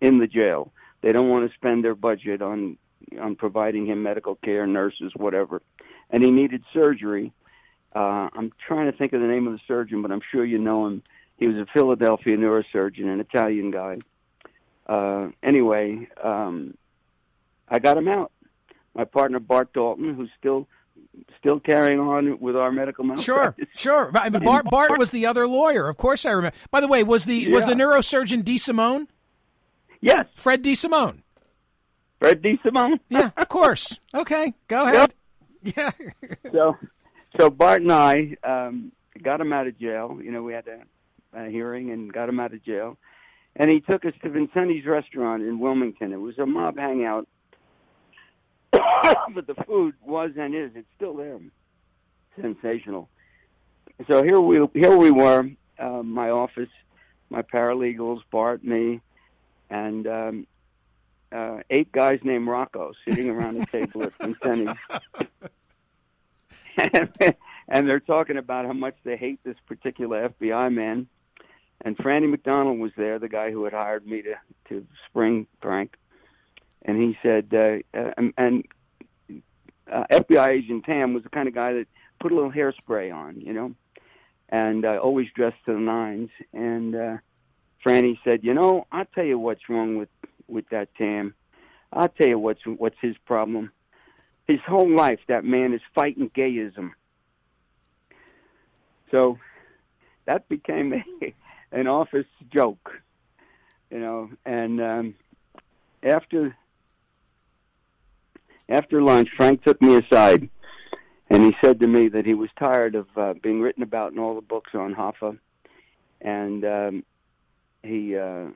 in 0.00 0.18
the 0.18 0.26
jail. 0.26 0.70
They 1.00 1.12
don't 1.12 1.30
want 1.30 1.48
to 1.48 1.54
spend 1.54 1.82
their 1.82 1.94
budget 1.94 2.42
on 2.42 2.76
on 3.18 3.36
providing 3.36 3.86
him 3.86 4.02
medical 4.02 4.34
care, 4.34 4.66
nurses, 4.66 5.12
whatever. 5.16 5.62
And 6.10 6.22
he 6.22 6.30
needed 6.30 6.62
surgery. 6.72 7.32
Uh, 7.94 8.28
I'm 8.34 8.52
trying 8.66 8.90
to 8.90 8.96
think 8.96 9.12
of 9.12 9.20
the 9.20 9.26
name 9.26 9.46
of 9.46 9.54
the 9.54 9.60
surgeon, 9.66 10.02
but 10.02 10.10
I'm 10.10 10.22
sure 10.32 10.44
you 10.44 10.58
know 10.58 10.86
him. 10.86 11.02
He 11.36 11.46
was 11.46 11.56
a 11.56 11.66
Philadelphia 11.72 12.36
neurosurgeon, 12.36 13.06
an 13.06 13.20
Italian 13.20 13.70
guy. 13.70 13.98
Uh, 14.86 15.28
anyway, 15.42 16.08
um, 16.22 16.76
I 17.68 17.78
got 17.78 17.96
him 17.96 18.08
out. 18.08 18.30
My 18.94 19.04
partner 19.04 19.40
Bart 19.40 19.72
Dalton, 19.72 20.14
who's 20.14 20.30
still 20.38 20.68
still 21.38 21.60
carrying 21.60 22.00
on 22.00 22.38
with 22.40 22.56
our 22.56 22.72
medical 22.72 23.04
Sure, 23.18 23.36
malpractice. 23.36 23.68
sure. 23.80 24.10
I 24.14 24.30
mean, 24.30 24.42
Bart 24.42 24.66
Bart 24.70 24.98
was 24.98 25.10
the 25.10 25.26
other 25.26 25.46
lawyer. 25.48 25.88
Of 25.88 25.96
course, 25.96 26.24
I 26.24 26.30
remember. 26.30 26.56
By 26.70 26.80
the 26.80 26.88
way, 26.88 27.02
was 27.02 27.24
the 27.24 27.48
was 27.50 27.66
the 27.66 27.74
neurosurgeon 27.74 28.44
D. 28.44 28.58
Simone? 28.58 29.08
Yes, 30.00 30.26
Fred 30.36 30.62
D. 30.62 30.74
Simone. 30.74 31.22
Fred 32.20 32.42
D. 32.42 32.58
Simone. 32.62 33.00
Yeah, 33.08 33.30
of 33.36 33.48
course. 33.48 33.98
Okay, 34.14 34.54
go 34.68 34.84
ahead. 34.86 35.14
Yeah. 35.62 35.92
so, 36.52 36.76
so 37.40 37.48
Bart 37.48 37.80
and 37.80 37.90
I 37.90 38.36
um, 38.44 38.92
got 39.22 39.40
him 39.40 39.50
out 39.52 39.66
of 39.66 39.78
jail. 39.78 40.18
You 40.22 40.30
know, 40.30 40.42
we 40.42 40.52
had 40.52 40.66
a, 40.68 40.80
a 41.34 41.48
hearing 41.48 41.90
and 41.90 42.12
got 42.12 42.28
him 42.28 42.40
out 42.40 42.52
of 42.52 42.62
jail, 42.64 42.96
and 43.56 43.70
he 43.70 43.80
took 43.80 44.04
us 44.04 44.12
to 44.22 44.30
Vincenti's 44.30 44.86
restaurant 44.86 45.42
in 45.42 45.58
Wilmington. 45.58 46.12
It 46.12 46.20
was 46.20 46.38
a 46.38 46.46
mob 46.46 46.78
hangout, 46.78 47.26
but 48.72 49.46
the 49.46 49.54
food 49.66 49.94
was 50.02 50.30
and 50.38 50.54
is 50.54 50.70
it's 50.74 50.88
still 50.96 51.16
there, 51.16 51.38
sensational. 52.40 53.08
So 54.10 54.22
here 54.22 54.40
we 54.40 54.66
here 54.74 54.96
we 54.96 55.10
were, 55.10 55.48
uh, 55.78 56.02
my 56.02 56.30
office, 56.30 56.70
my 57.30 57.42
paralegals, 57.42 58.20
Bart, 58.30 58.64
me, 58.64 59.00
and 59.70 60.06
um, 60.06 60.46
uh, 61.32 61.58
eight 61.70 61.90
guys 61.92 62.20
named 62.22 62.46
Rocco 62.46 62.92
sitting 63.06 63.28
around 63.28 63.58
the 63.58 63.66
table 63.66 64.04
at 64.04 64.18
Vincenti's. 64.18 64.78
and 67.68 67.88
they're 67.88 68.00
talking 68.00 68.36
about 68.36 68.66
how 68.66 68.72
much 68.72 68.96
they 69.04 69.16
hate 69.16 69.40
this 69.44 69.56
particular 69.66 70.28
FBI 70.28 70.72
man. 70.72 71.08
And 71.84 71.98
Franny 71.98 72.28
McDonald 72.28 72.78
was 72.78 72.92
there, 72.96 73.18
the 73.18 73.28
guy 73.28 73.50
who 73.50 73.64
had 73.64 73.74
hired 73.74 74.06
me 74.06 74.22
to 74.22 74.34
to 74.70 74.86
spring 75.06 75.46
Frank. 75.60 75.96
And 76.86 77.00
he 77.00 77.16
said, 77.22 77.48
uh, 77.52 78.10
and, 78.16 78.32
and 78.36 78.64
uh, 79.90 80.04
FBI 80.10 80.48
agent 80.48 80.84
Tam 80.84 81.14
was 81.14 81.22
the 81.22 81.28
kind 81.28 81.48
of 81.48 81.54
guy 81.54 81.74
that 81.74 81.86
put 82.20 82.32
a 82.32 82.34
little 82.34 82.52
hairspray 82.52 83.14
on, 83.14 83.40
you 83.40 83.52
know, 83.52 83.74
and 84.48 84.84
uh, 84.84 84.98
always 85.02 85.28
dressed 85.34 85.56
to 85.66 85.74
the 85.74 85.78
nines. 85.78 86.30
And 86.52 86.94
uh, 86.94 87.16
Franny 87.84 88.18
said, 88.24 88.40
you 88.42 88.54
know, 88.54 88.86
I'll 88.92 89.06
tell 89.14 89.24
you 89.24 89.38
what's 89.38 89.68
wrong 89.68 89.96
with 89.96 90.08
with 90.48 90.68
that 90.70 90.94
Tam. 90.96 91.34
I'll 91.92 92.08
tell 92.08 92.28
you 92.28 92.38
what's 92.38 92.60
what's 92.64 92.98
his 93.00 93.16
problem. 93.26 93.70
His 94.46 94.60
whole 94.66 94.94
life, 94.94 95.20
that 95.28 95.44
man 95.44 95.72
is 95.72 95.80
fighting 95.94 96.30
gayism. 96.30 96.90
So 99.10 99.38
that 100.26 100.48
became 100.48 100.92
a, 101.22 101.34
an 101.74 101.86
office 101.88 102.26
joke, 102.54 102.92
you 103.90 103.98
know. 103.98 104.30
And 104.46 104.80
um, 104.80 105.14
after 106.02 106.56
after 108.68 109.02
lunch, 109.02 109.28
Frank 109.36 109.62
took 109.64 109.82
me 109.82 109.96
aside, 109.96 110.48
and 111.28 111.42
he 111.42 111.54
said 111.62 111.80
to 111.80 111.86
me 111.86 112.08
that 112.08 112.24
he 112.24 112.34
was 112.34 112.48
tired 112.58 112.94
of 112.94 113.06
uh, 113.16 113.34
being 113.42 113.60
written 113.60 113.82
about 113.82 114.12
in 114.12 114.18
all 114.18 114.34
the 114.34 114.40
books 114.40 114.70
on 114.74 114.94
Hoffa, 114.94 115.36
and 116.20 116.64
um, 116.64 117.04
he 117.82 118.16
uh, 118.16 118.46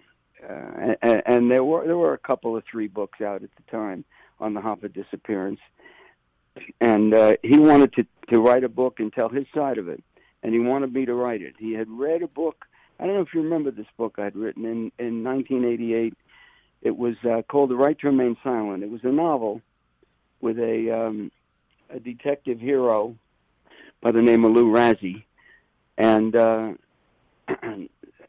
uh, 0.48 0.94
and, 1.02 1.22
and 1.26 1.50
there 1.50 1.64
were 1.64 1.84
there 1.84 1.98
were 1.98 2.14
a 2.14 2.18
couple 2.18 2.56
of 2.56 2.64
three 2.70 2.88
books 2.88 3.20
out 3.20 3.42
at 3.42 3.50
the 3.56 3.70
time 3.70 4.04
on 4.40 4.54
the 4.54 4.60
Hoffa 4.60 4.92
disappearance, 4.92 5.60
and 6.80 7.12
uh, 7.12 7.34
he 7.42 7.58
wanted 7.58 7.92
to 7.94 8.06
to 8.30 8.40
write 8.40 8.64
a 8.64 8.68
book 8.68 9.00
and 9.00 9.12
tell 9.12 9.28
his 9.28 9.46
side 9.52 9.78
of 9.78 9.88
it, 9.88 10.02
and 10.42 10.54
he 10.54 10.60
wanted 10.60 10.92
me 10.92 11.04
to 11.04 11.14
write 11.14 11.42
it. 11.42 11.54
He 11.58 11.72
had 11.72 11.88
read 11.90 12.22
a 12.22 12.28
book. 12.28 12.64
I 12.98 13.06
don't 13.06 13.14
know 13.14 13.20
if 13.20 13.32
you 13.32 13.42
remember 13.42 13.70
this 13.70 13.86
book 13.96 14.18
I'd 14.18 14.36
written 14.36 14.64
in 14.64 14.92
in 14.98 15.24
1988. 15.24 16.14
It 16.82 16.96
was 16.96 17.14
uh, 17.28 17.42
called 17.42 17.70
The 17.70 17.76
Right 17.76 17.98
to 18.00 18.06
Remain 18.08 18.36
Silent. 18.42 18.82
It 18.82 18.90
was 18.90 19.00
a 19.04 19.12
novel 19.12 19.60
with 20.40 20.58
a 20.58 21.06
um, 21.06 21.30
a 21.90 22.00
detective 22.00 22.60
hero 22.60 23.16
by 24.00 24.12
the 24.12 24.22
name 24.22 24.44
of 24.44 24.52
Lou 24.52 24.72
Razzie, 24.72 25.24
and 25.96 26.36
uh, 26.36 26.72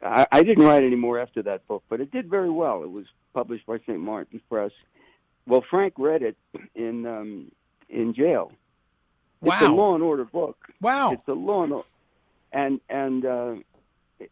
I, 0.01 0.27
I 0.31 0.43
didn't 0.43 0.63
write 0.63 0.83
any 0.83 0.95
more 0.95 1.19
after 1.19 1.41
that 1.43 1.67
book, 1.67 1.83
but 1.89 1.99
it 1.99 2.11
did 2.11 2.29
very 2.29 2.49
well. 2.49 2.83
It 2.83 2.91
was 2.91 3.05
published 3.33 3.65
by 3.65 3.77
St. 3.79 3.99
Martin's 3.99 4.41
Press. 4.49 4.71
Well, 5.45 5.63
Frank 5.69 5.93
read 5.97 6.21
it 6.21 6.37
in 6.75 7.05
um, 7.05 7.51
in 7.89 8.13
jail. 8.13 8.51
Wow. 9.41 9.53
It's 9.53 9.67
a 9.67 9.71
Law 9.71 9.95
and 9.95 10.03
Order 10.03 10.25
book. 10.25 10.57
Wow. 10.81 11.11
It's 11.13 11.27
a 11.27 11.33
Law 11.33 11.63
and 11.63 11.83
and 12.51 12.81
and 12.89 13.25
uh, 13.25 13.55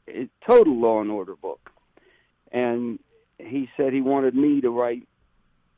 it, 0.05 0.29
total 0.45 0.79
Law 0.79 1.01
and 1.01 1.11
Order 1.11 1.35
book. 1.35 1.71
And 2.51 2.99
he 3.39 3.69
said 3.77 3.93
he 3.93 4.01
wanted 4.01 4.35
me 4.35 4.61
to 4.61 4.69
write 4.69 5.07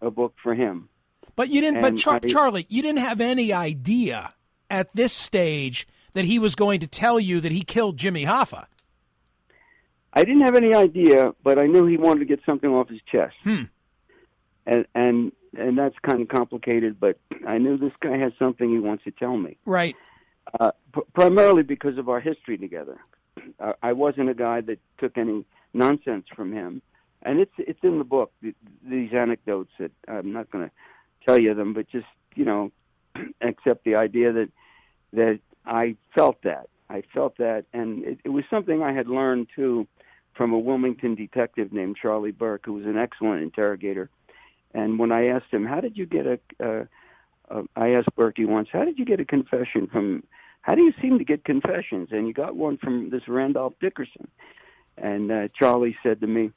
a 0.01 0.11
book 0.11 0.33
for 0.41 0.53
him. 0.53 0.89
But 1.35 1.49
you 1.49 1.61
didn't. 1.61 1.81
But 1.81 1.97
Char- 1.97 2.19
I- 2.23 2.27
Charlie, 2.27 2.65
you 2.69 2.81
didn't 2.81 2.99
have 2.99 3.21
any 3.21 3.53
idea 3.53 4.33
at 4.69 4.93
this 4.93 5.13
stage 5.13 5.87
that 6.13 6.25
he 6.25 6.39
was 6.39 6.55
going 6.55 6.79
to 6.79 6.87
tell 6.87 7.19
you 7.19 7.39
that 7.39 7.51
he 7.51 7.61
killed 7.61 7.97
Jimmy 7.97 8.25
Hoffa. 8.25 8.65
I 10.11 10.23
didn't 10.23 10.41
have 10.41 10.55
any 10.55 10.73
idea, 10.73 11.33
but 11.43 11.59
I 11.59 11.67
knew 11.67 11.85
he 11.85 11.97
wanted 11.97 12.19
to 12.19 12.25
get 12.25 12.39
something 12.47 12.69
off 12.69 12.89
his 12.89 12.99
chest. 13.11 13.35
Hmm. 13.43 13.63
And 14.65 14.85
and 14.95 15.31
and 15.57 15.77
that's 15.77 15.95
kind 16.07 16.21
of 16.21 16.27
complicated, 16.27 16.99
but 16.99 17.17
I 17.47 17.57
knew 17.57 17.77
this 17.77 17.93
guy 18.01 18.17
has 18.17 18.33
something 18.37 18.69
he 18.69 18.79
wants 18.79 19.03
to 19.05 19.11
tell 19.11 19.37
me. 19.37 19.57
Right. 19.65 19.95
Uh, 20.59 20.71
p- 20.93 21.01
primarily 21.13 21.63
because 21.63 21.97
of 21.97 22.09
our 22.09 22.19
history 22.19 22.57
together. 22.57 22.99
Uh, 23.60 23.74
I 23.81 23.93
wasn't 23.93 24.29
a 24.29 24.34
guy 24.34 24.62
that 24.62 24.79
took 25.00 25.17
any 25.17 25.46
nonsense 25.74 26.25
from 26.36 26.51
him, 26.53 26.81
and 27.24 27.39
it's 27.39 27.53
it's 27.58 27.79
in 27.84 27.98
the 27.98 28.03
book. 28.03 28.31
th- 28.41 28.55
These 28.88 29.13
anecdotes 29.13 29.72
that 29.79 29.91
I'm 30.08 30.31
not 30.31 30.51
going 30.51 30.65
to 30.67 30.72
tell 31.25 31.39
you 31.39 31.53
them, 31.53 31.74
but 31.74 31.88
just 31.89 32.08
you 32.36 32.46
know, 32.46 32.72
accept 33.41 33.84
the 33.86 33.96
idea 33.96 34.31
that 34.34 34.50
that 35.13 35.39
I 35.65 35.96
felt 36.15 36.41
that 36.43 36.69
I 36.89 37.03
felt 37.13 37.38
that, 37.38 37.65
and 37.74 38.03
it, 38.03 38.19
it 38.25 38.29
was 38.29 38.43
something 38.50 38.81
I 38.81 38.93
had 38.93 39.08
learned 39.08 39.48
too 39.55 39.88
from 40.34 40.53
a 40.53 40.60
Wilmington 40.60 41.15
detective 41.15 41.72
named 41.72 41.98
Charlie 42.01 42.31
Burke, 42.31 42.65
who 42.65 42.74
was 42.74 42.86
an 42.86 42.98
excellent 42.98 43.43
interrogator. 43.43 44.10
And 44.74 44.98
when 44.98 45.12
I 45.12 45.27
asked 45.27 45.51
him, 45.51 45.65
"How 45.65 45.81
did 45.81 45.98
you 45.98 46.05
get 46.05 46.25
a," 46.25 46.39
uh, 46.60 46.86
uh, 47.50 47.63
I 47.75 47.89
asked 47.89 48.15
Berkey 48.15 48.48
once, 48.48 48.69
"How 48.72 48.86
did 48.86 48.98
you 48.98 49.05
get 49.05 49.19
a 49.19 49.25
confession 49.25 49.88
from?" 49.88 50.24
How 50.61 50.75
do 50.75 50.81
you 50.81 50.93
seem 51.01 51.17
to 51.17 51.23
get 51.23 51.45
confessions? 51.45 52.09
And 52.11 52.27
you 52.27 52.33
got 52.33 52.55
one 52.55 52.77
from 52.77 53.09
this 53.09 53.27
Randolph 53.27 53.73
Dickerson. 53.79 54.27
And 54.97 55.31
uh, 55.31 55.47
Charlie 55.57 55.95
said 56.03 56.21
to 56.21 56.27
me, 56.27 56.51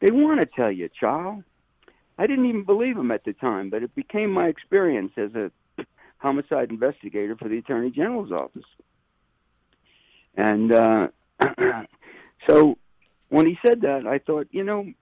"They 0.00 0.10
want 0.10 0.40
to 0.40 0.46
tell 0.46 0.70
you, 0.70 0.88
child." 0.88 1.42
I 2.18 2.26
didn't 2.26 2.46
even 2.46 2.64
believe 2.64 2.96
him 2.96 3.12
at 3.12 3.24
the 3.24 3.32
time, 3.32 3.70
but 3.70 3.82
it 3.82 3.94
became 3.94 4.30
my 4.30 4.46
experience 4.46 5.12
as 5.16 5.34
a 5.34 5.50
homicide 6.18 6.70
investigator 6.70 7.36
for 7.36 7.48
the 7.48 7.58
Attorney 7.58 7.90
General's 7.90 8.32
office. 8.32 8.64
And 10.36 10.72
uh, 10.72 11.08
so 12.48 12.76
when 13.28 13.46
he 13.46 13.58
said 13.64 13.82
that, 13.82 14.06
I 14.06 14.18
thought, 14.18 14.48
you 14.50 14.64
know, 14.64 14.92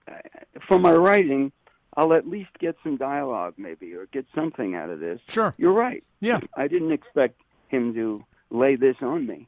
for 0.67 0.79
my 0.79 0.93
writing, 0.93 1.51
I'll 1.95 2.13
at 2.13 2.27
least 2.27 2.49
get 2.59 2.75
some 2.83 2.97
dialogue, 2.97 3.55
maybe, 3.57 3.93
or 3.93 4.05
get 4.07 4.25
something 4.35 4.75
out 4.75 4.89
of 4.89 4.99
this. 4.99 5.19
Sure. 5.27 5.55
You're 5.57 5.73
right. 5.73 6.03
Yeah. 6.19 6.39
I 6.55 6.67
didn't 6.67 6.91
expect 6.91 7.41
him 7.69 7.93
to 7.95 8.23
lay 8.49 8.75
this 8.75 8.95
on 9.01 9.27
me. 9.27 9.47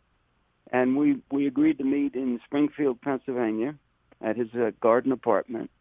And 0.72 0.96
we 0.98 1.18
we 1.32 1.48
agreed 1.48 1.80
to 1.80 1.84
meet 1.84 2.16
in 2.16 2.40
Springfield, 2.46 3.02
Pennsylvania, 3.02 3.76
at 4.22 4.38
his 4.38 4.50
uh, 4.54 4.72
garden 4.82 5.12
apartment. 5.12 5.72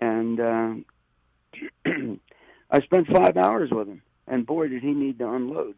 And 0.00 0.40
uh, 0.40 0.74
I 2.70 2.80
spent 2.80 3.08
five 3.08 3.36
hours 3.36 3.70
with 3.70 3.88
him, 3.88 4.02
and 4.26 4.46
boy, 4.46 4.68
did 4.68 4.82
he 4.82 4.92
need 4.92 5.18
to 5.18 5.28
unload. 5.30 5.74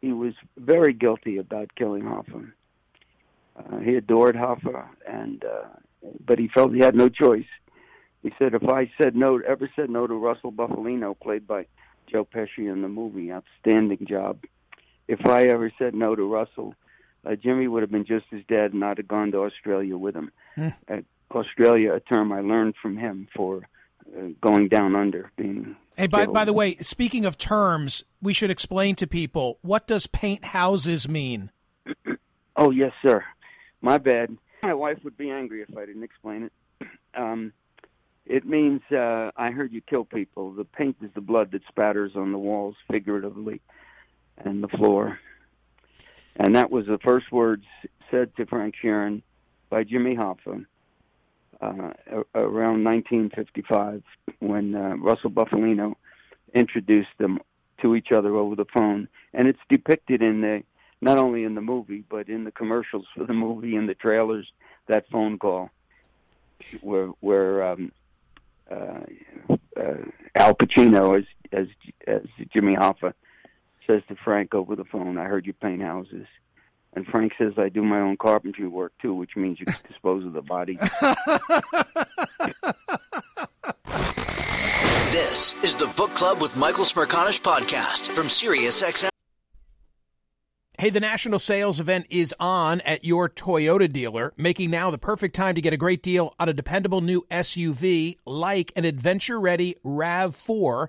He 0.00 0.12
was 0.12 0.34
very 0.56 0.92
guilty 0.92 1.38
about 1.38 1.74
killing 1.74 2.04
Hoffa. 2.04 2.52
Uh, 3.56 3.78
he 3.78 3.96
adored 3.96 4.36
Hoffa, 4.36 4.86
and 5.06 5.44
uh, 5.44 5.68
but 6.24 6.38
he 6.38 6.48
felt 6.48 6.72
he 6.72 6.80
had 6.80 6.94
no 6.94 7.08
choice. 7.08 7.48
He 8.22 8.32
said, 8.38 8.54
"If 8.54 8.68
I 8.68 8.90
said 9.02 9.16
no, 9.16 9.40
ever 9.40 9.68
said 9.74 9.90
no 9.90 10.06
to 10.06 10.14
Russell 10.14 10.52
Bufalino, 10.52 11.18
played 11.18 11.46
by 11.46 11.66
Joe 12.10 12.24
Pesci 12.24 12.70
in 12.70 12.82
the 12.82 12.88
movie, 12.88 13.32
outstanding 13.32 14.06
job. 14.08 14.38
If 15.10 15.26
I 15.26 15.46
ever 15.46 15.72
said 15.76 15.92
no 15.92 16.14
to 16.14 16.22
Russell, 16.22 16.76
uh, 17.26 17.34
Jimmy 17.34 17.66
would 17.66 17.82
have 17.82 17.90
been 17.90 18.06
just 18.06 18.26
as 18.32 18.42
dead 18.48 18.72
and 18.72 18.84
I'd 18.84 18.98
have 18.98 19.08
gone 19.08 19.32
to 19.32 19.38
Australia 19.38 19.98
with 19.98 20.14
him. 20.14 20.30
Uh, 20.56 20.98
Australia, 21.32 21.94
a 21.94 22.00
term 22.00 22.30
I 22.30 22.42
learned 22.42 22.74
from 22.80 22.96
him 22.96 23.26
for 23.34 23.62
uh, 24.16 24.28
going 24.40 24.68
down 24.68 24.94
under, 24.94 25.32
being. 25.36 25.74
Hey, 25.96 26.06
by, 26.06 26.26
killed. 26.26 26.34
by 26.34 26.44
the 26.44 26.52
way, 26.52 26.74
speaking 26.74 27.24
of 27.24 27.36
terms, 27.36 28.04
we 28.22 28.32
should 28.32 28.50
explain 28.50 28.94
to 28.96 29.08
people 29.08 29.58
what 29.62 29.88
does 29.88 30.06
paint 30.06 30.44
houses 30.44 31.08
mean? 31.08 31.50
Oh 32.56 32.70
yes, 32.70 32.92
sir. 33.00 33.24
My 33.80 33.96
bad. 33.96 34.36
My 34.62 34.74
wife 34.74 34.98
would 35.04 35.16
be 35.16 35.30
angry 35.30 35.62
if 35.62 35.74
I 35.74 35.86
didn't 35.86 36.02
explain 36.02 36.44
it. 36.44 36.52
Um, 37.14 37.52
it 38.26 38.44
means 38.44 38.82
uh, 38.92 39.30
I 39.36 39.50
heard 39.50 39.72
you 39.72 39.80
kill 39.80 40.04
people. 40.04 40.52
The 40.52 40.64
paint 40.64 40.96
is 41.02 41.10
the 41.14 41.20
blood 41.20 41.50
that 41.52 41.62
spatters 41.68 42.12
on 42.14 42.30
the 42.30 42.38
walls, 42.38 42.76
figuratively, 42.88 43.60
and 44.44 44.62
the 44.62 44.68
floor. 44.68 45.18
And 46.36 46.56
that 46.56 46.70
was 46.70 46.86
the 46.86 46.98
first 46.98 47.30
words 47.30 47.64
said 48.10 48.34
to 48.36 48.46
Frank 48.46 48.74
Sheeran 48.82 49.22
by 49.68 49.84
Jimmy 49.84 50.16
Hoffa 50.16 50.64
uh, 51.60 51.90
around 52.34 52.84
1955 52.84 54.02
when 54.40 54.74
uh, 54.74 54.96
Russell 54.96 55.30
Bufalino 55.30 55.94
introduced 56.54 57.10
them 57.18 57.38
to 57.82 57.94
each 57.94 58.12
other 58.12 58.34
over 58.36 58.56
the 58.56 58.64
phone. 58.76 59.08
And 59.32 59.48
it's 59.48 59.60
depicted 59.68 60.22
in 60.22 60.40
the 60.40 60.62
not 61.00 61.18
only 61.18 61.44
in 61.44 61.54
the 61.54 61.60
movie 61.60 62.04
but 62.08 62.28
in 62.28 62.44
the 62.44 62.52
commercials 62.52 63.06
for 63.16 63.24
the 63.24 63.34
movie 63.34 63.76
and 63.76 63.88
the 63.88 63.94
trailers. 63.94 64.50
That 64.86 65.08
phone 65.08 65.38
call 65.38 65.70
where 66.80 67.06
where 67.20 67.62
um, 67.62 67.92
uh, 68.70 69.00
uh, 69.76 69.94
Al 70.34 70.54
Pacino 70.54 71.18
as 71.18 71.24
as 71.52 71.68
as 72.06 72.22
Jimmy 72.52 72.74
Hoffa 72.74 73.14
says 73.90 74.02
to 74.08 74.16
Frank 74.24 74.54
over 74.54 74.76
the 74.76 74.84
phone, 74.84 75.18
"I 75.18 75.24
heard 75.24 75.46
you 75.46 75.52
paint 75.52 75.82
houses." 75.82 76.26
And 76.92 77.06
Frank 77.06 77.32
says, 77.38 77.54
"I 77.56 77.68
do 77.68 77.82
my 77.82 78.00
own 78.00 78.16
carpentry 78.16 78.68
work 78.68 78.92
too, 79.00 79.14
which 79.14 79.36
means 79.36 79.58
you 79.58 79.66
can 79.66 79.76
dispose 79.88 80.24
of 80.24 80.32
the 80.32 80.42
body." 80.42 80.78
This 85.10 85.64
is 85.64 85.74
the 85.74 85.92
Book 85.96 86.10
Club 86.10 86.40
with 86.40 86.56
Michael 86.56 86.84
Smerconish 86.84 87.40
podcast 87.40 88.14
from 88.14 88.28
SiriusXM. 88.28 89.08
Hey, 90.78 90.88
the 90.88 91.00
national 91.00 91.40
sales 91.40 91.80
event 91.80 92.06
is 92.08 92.34
on 92.38 92.80
at 92.82 93.04
your 93.04 93.28
Toyota 93.28 93.92
dealer, 93.92 94.32
making 94.36 94.70
now 94.70 94.90
the 94.90 94.98
perfect 94.98 95.34
time 95.34 95.56
to 95.56 95.60
get 95.60 95.72
a 95.72 95.76
great 95.76 96.02
deal 96.02 96.34
on 96.38 96.48
a 96.48 96.52
dependable 96.52 97.00
new 97.00 97.26
SUV 97.30 98.16
like 98.24 98.72
an 98.76 98.84
adventure 98.84 99.40
ready 99.40 99.74
RAV4. 99.84 100.88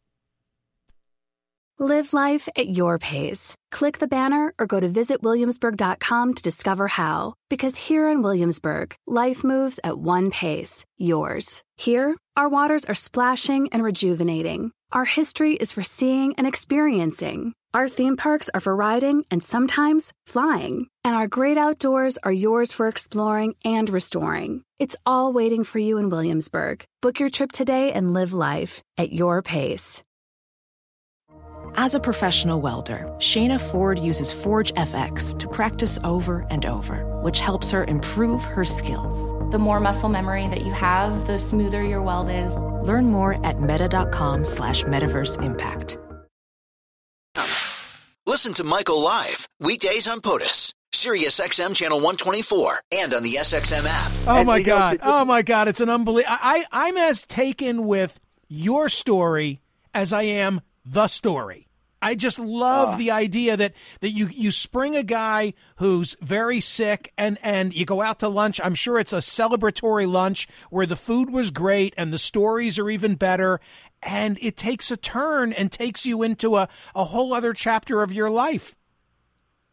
Live 1.81 2.13
life 2.13 2.47
at 2.55 2.69
your 2.69 2.99
pace. 2.99 3.55
Click 3.71 3.97
the 3.97 4.07
banner 4.07 4.53
or 4.59 4.67
go 4.67 4.79
to 4.79 4.87
visitwilliamsburg.com 4.87 6.33
to 6.35 6.43
discover 6.43 6.87
how. 6.87 7.33
Because 7.49 7.75
here 7.75 8.07
in 8.07 8.21
Williamsburg, 8.21 8.93
life 9.07 9.43
moves 9.43 9.79
at 9.83 9.97
one 9.97 10.29
pace, 10.29 10.85
yours. 10.99 11.63
Here, 11.77 12.15
our 12.37 12.47
waters 12.47 12.85
are 12.85 12.93
splashing 12.93 13.69
and 13.73 13.83
rejuvenating. 13.83 14.73
Our 14.91 15.05
history 15.05 15.55
is 15.55 15.71
for 15.71 15.81
seeing 15.81 16.35
and 16.35 16.45
experiencing. 16.45 17.53
Our 17.73 17.89
theme 17.89 18.15
parks 18.15 18.47
are 18.53 18.61
for 18.61 18.75
riding 18.75 19.25
and 19.31 19.43
sometimes 19.43 20.13
flying. 20.27 20.85
And 21.03 21.15
our 21.15 21.25
great 21.25 21.57
outdoors 21.57 22.19
are 22.21 22.31
yours 22.31 22.71
for 22.71 22.89
exploring 22.89 23.55
and 23.65 23.89
restoring. 23.89 24.61
It's 24.77 24.95
all 25.03 25.33
waiting 25.33 25.63
for 25.63 25.79
you 25.79 25.97
in 25.97 26.11
Williamsburg. 26.11 26.85
Book 27.01 27.19
your 27.19 27.31
trip 27.31 27.51
today 27.51 27.91
and 27.91 28.13
live 28.13 28.33
life 28.33 28.83
at 28.99 29.11
your 29.11 29.41
pace. 29.41 30.03
As 31.75 31.95
a 31.95 31.99
professional 31.99 32.59
welder, 32.59 33.05
Shayna 33.19 33.59
Ford 33.59 33.97
uses 33.97 34.29
Forge 34.31 34.73
FX 34.73 35.37
to 35.39 35.47
practice 35.47 35.97
over 36.03 36.45
and 36.49 36.65
over, 36.65 37.05
which 37.21 37.39
helps 37.39 37.71
her 37.71 37.85
improve 37.85 38.43
her 38.43 38.65
skills. 38.65 39.31
The 39.51 39.59
more 39.59 39.79
muscle 39.79 40.09
memory 40.09 40.47
that 40.49 40.65
you 40.65 40.73
have, 40.73 41.27
the 41.27 41.39
smoother 41.39 41.81
your 41.83 42.01
weld 42.01 42.29
is. 42.29 42.53
Learn 42.83 43.05
more 43.05 43.43
at 43.45 43.61
meta.com 43.61 44.43
slash 44.43 44.83
metaverse 44.83 45.41
impact. 45.41 45.97
Listen 48.25 48.53
to 48.55 48.63
Michael 48.63 49.01
live 49.01 49.47
weekdays 49.61 50.07
on 50.07 50.19
POTUS, 50.19 50.73
Sirius 50.91 51.39
XM 51.39 51.73
channel 51.75 51.97
124, 51.99 52.81
and 52.95 53.13
on 53.13 53.23
the 53.23 53.35
SXM 53.35 53.85
app. 53.87 54.11
Oh 54.27 54.43
my 54.43 54.59
God. 54.59 54.99
Oh 55.01 55.23
my 55.25 55.41
God. 55.41 55.67
It's 55.69 55.81
an 55.81 55.89
unbelievable. 55.89 56.35
I, 56.37 56.65
I'm 56.71 56.97
as 56.97 57.25
taken 57.25 57.87
with 57.87 58.19
your 58.49 58.89
story 58.89 59.61
as 59.93 60.13
I 60.13 60.23
am 60.23 60.61
the 60.85 61.07
story. 61.07 61.67
I 62.01 62.15
just 62.15 62.39
love 62.39 62.89
ah. 62.89 62.95
the 62.97 63.11
idea 63.11 63.55
that, 63.55 63.73
that 63.99 64.09
you, 64.09 64.27
you 64.27 64.49
spring 64.49 64.95
a 64.95 65.03
guy 65.03 65.53
who's 65.75 66.17
very 66.19 66.59
sick 66.59 67.13
and, 67.17 67.37
and 67.43 67.73
you 67.73 67.85
go 67.85 68.01
out 68.01 68.19
to 68.19 68.27
lunch. 68.27 68.59
I'm 68.63 68.73
sure 68.73 68.97
it's 68.97 69.13
a 69.13 69.17
celebratory 69.17 70.11
lunch 70.11 70.47
where 70.71 70.87
the 70.87 70.95
food 70.95 71.29
was 71.29 71.51
great 71.51 71.93
and 71.97 72.11
the 72.11 72.17
stories 72.17 72.79
are 72.79 72.89
even 72.89 73.15
better. 73.15 73.59
And 74.01 74.39
it 74.41 74.57
takes 74.57 74.89
a 74.89 74.97
turn 74.97 75.53
and 75.53 75.71
takes 75.71 76.05
you 76.05 76.23
into 76.23 76.55
a, 76.55 76.67
a 76.95 77.05
whole 77.05 77.33
other 77.33 77.53
chapter 77.53 78.01
of 78.01 78.11
your 78.11 78.31
life. 78.31 78.75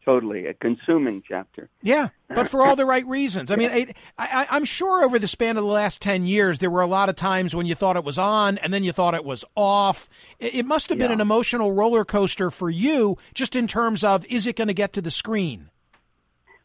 Totally, 0.09 0.47
a 0.47 0.55
consuming 0.55 1.21
chapter. 1.27 1.69
Yeah, 1.83 2.09
but 2.29 2.47
for 2.47 2.65
all 2.65 2.75
the 2.81 2.85
right 2.85 3.05
reasons. 3.05 3.51
I 3.51 3.57
mean, 3.57 3.69
it, 3.69 3.95
I, 4.17 4.47
I- 4.49 4.55
I'm 4.55 4.65
sure 4.65 5.03
over 5.03 5.19
the 5.19 5.27
span 5.27 5.55
of 5.55 5.63
the 5.63 5.69
last 5.69 6.01
10 6.01 6.23
years, 6.25 6.57
there 6.57 6.71
were 6.71 6.81
a 6.81 6.87
lot 6.87 7.09
of 7.09 7.15
times 7.15 7.55
when 7.55 7.67
you 7.67 7.75
thought 7.75 7.95
it 7.95 8.03
was 8.03 8.17
on 8.17 8.57
and 8.57 8.73
then 8.73 8.83
you 8.83 8.91
thought 8.91 9.13
it 9.13 9.23
was 9.23 9.45
off. 9.55 10.09
It, 10.39 10.55
it 10.55 10.65
must 10.65 10.89
have 10.89 10.97
been 10.97 11.09
Yeah. 11.11 11.15
an 11.15 11.21
emotional 11.21 11.73
roller 11.73 12.03
coaster 12.05 12.49
for 12.49 12.71
you, 12.71 13.17
just 13.35 13.55
in 13.55 13.67
terms 13.67 14.03
of 14.03 14.25
is 14.31 14.47
it 14.47 14.55
going 14.55 14.67
to 14.67 14.73
get 14.73 14.93
to 14.93 15.01
the 15.01 15.11
screen? 15.11 15.69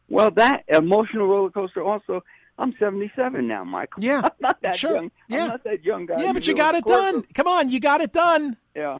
Well, 0.09 0.31
that 0.31 0.63
emotional 0.67 1.27
roller 1.27 1.51
coaster. 1.51 1.83
Also, 1.83 2.23
I'm 2.57 2.73
77 2.79 3.47
now, 3.47 3.63
Michael. 3.63 4.03
Yeah, 4.03 4.21
I'm 4.25 4.31
not 4.39 4.59
that 4.63 4.75
sure. 4.75 4.95
young. 4.95 5.11
Yeah. 5.29 5.43
I'm 5.43 5.49
not 5.49 5.63
that 5.65 5.83
young 5.83 6.07
guy. 6.07 6.15
yeah, 6.23 6.33
but 6.33 6.47
you 6.47 6.55
got 6.55 6.73
it. 6.73 6.83
done. 6.85 7.23
Come 7.35 7.47
on, 7.47 7.69
you 7.69 7.79
got 7.79 8.01
it 8.01 8.11
done. 8.11 8.57
Yeah, 8.75 8.97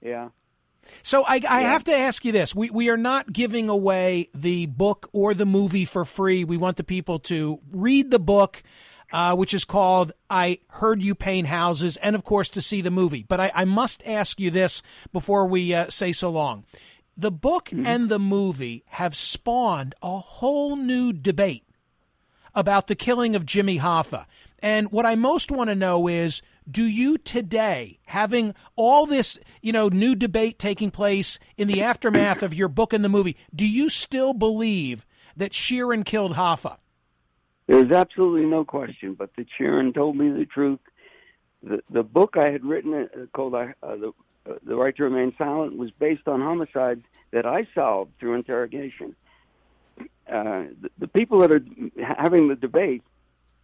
yeah. 0.00 0.28
So 1.02 1.24
I, 1.24 1.40
I 1.48 1.60
have 1.62 1.84
to 1.84 1.94
ask 1.94 2.24
you 2.24 2.32
this: 2.32 2.54
we 2.54 2.70
we 2.70 2.88
are 2.88 2.96
not 2.96 3.32
giving 3.32 3.68
away 3.68 4.28
the 4.34 4.66
book 4.66 5.08
or 5.12 5.34
the 5.34 5.46
movie 5.46 5.84
for 5.84 6.04
free. 6.04 6.44
We 6.44 6.56
want 6.56 6.76
the 6.76 6.84
people 6.84 7.18
to 7.20 7.60
read 7.70 8.10
the 8.10 8.18
book, 8.18 8.62
uh, 9.12 9.34
which 9.36 9.54
is 9.54 9.64
called 9.64 10.12
"I 10.28 10.58
Heard 10.68 11.02
You 11.02 11.14
Paint 11.14 11.48
Houses," 11.48 11.96
and 11.98 12.16
of 12.16 12.24
course 12.24 12.48
to 12.50 12.62
see 12.62 12.80
the 12.80 12.90
movie. 12.90 13.24
But 13.28 13.40
I, 13.40 13.52
I 13.54 13.64
must 13.64 14.02
ask 14.06 14.40
you 14.40 14.50
this 14.50 14.82
before 15.12 15.46
we 15.46 15.74
uh, 15.74 15.90
say 15.90 16.12
so 16.12 16.30
long: 16.30 16.64
the 17.16 17.32
book 17.32 17.70
and 17.72 18.08
the 18.08 18.18
movie 18.18 18.84
have 18.86 19.16
spawned 19.16 19.94
a 20.02 20.18
whole 20.18 20.76
new 20.76 21.12
debate 21.12 21.64
about 22.54 22.86
the 22.86 22.94
killing 22.94 23.36
of 23.36 23.46
Jimmy 23.46 23.78
Hoffa. 23.78 24.26
And 24.60 24.90
what 24.90 25.06
I 25.06 25.14
most 25.14 25.50
want 25.50 25.68
to 25.68 25.76
know 25.76 26.08
is 26.08 26.42
do 26.68 26.84
you 26.84 27.18
today, 27.18 27.98
having 28.06 28.54
all 28.74 29.06
this, 29.06 29.38
you 29.62 29.72
know, 29.72 29.88
new 29.88 30.14
debate 30.14 30.58
taking 30.58 30.90
place 30.90 31.38
in 31.56 31.68
the 31.68 31.82
aftermath 31.82 32.42
of 32.42 32.54
your 32.54 32.68
book 32.68 32.92
and 32.92 33.04
the 33.04 33.08
movie, 33.08 33.36
do 33.54 33.66
you 33.66 33.88
still 33.88 34.32
believe 34.32 35.06
that 35.36 35.52
Sheeran 35.52 36.04
killed 36.04 36.34
Hoffa? 36.34 36.78
There's 37.66 37.90
absolutely 37.90 38.46
no 38.46 38.64
question. 38.64 39.14
But 39.14 39.30
the 39.36 39.46
Sheeran 39.58 39.94
told 39.94 40.16
me 40.16 40.30
the 40.30 40.46
truth. 40.46 40.80
The 41.62 41.82
the 41.90 42.02
book 42.02 42.36
I 42.38 42.50
had 42.50 42.64
written 42.64 42.94
uh, 42.94 43.26
called 43.32 43.54
uh, 43.54 43.66
the 43.82 44.12
uh, 44.48 44.54
the 44.64 44.76
right 44.76 44.94
to 44.96 45.04
remain 45.04 45.34
silent 45.36 45.76
was 45.76 45.90
based 45.98 46.28
on 46.28 46.40
homicides 46.40 47.02
that 47.32 47.46
I 47.46 47.66
solved 47.74 48.12
through 48.20 48.34
interrogation. 48.34 49.16
Uh, 49.98 50.64
the, 50.80 50.90
the 50.98 51.08
people 51.08 51.40
that 51.40 51.50
are 51.50 51.64
having 52.18 52.48
the 52.48 52.54
debate 52.54 53.02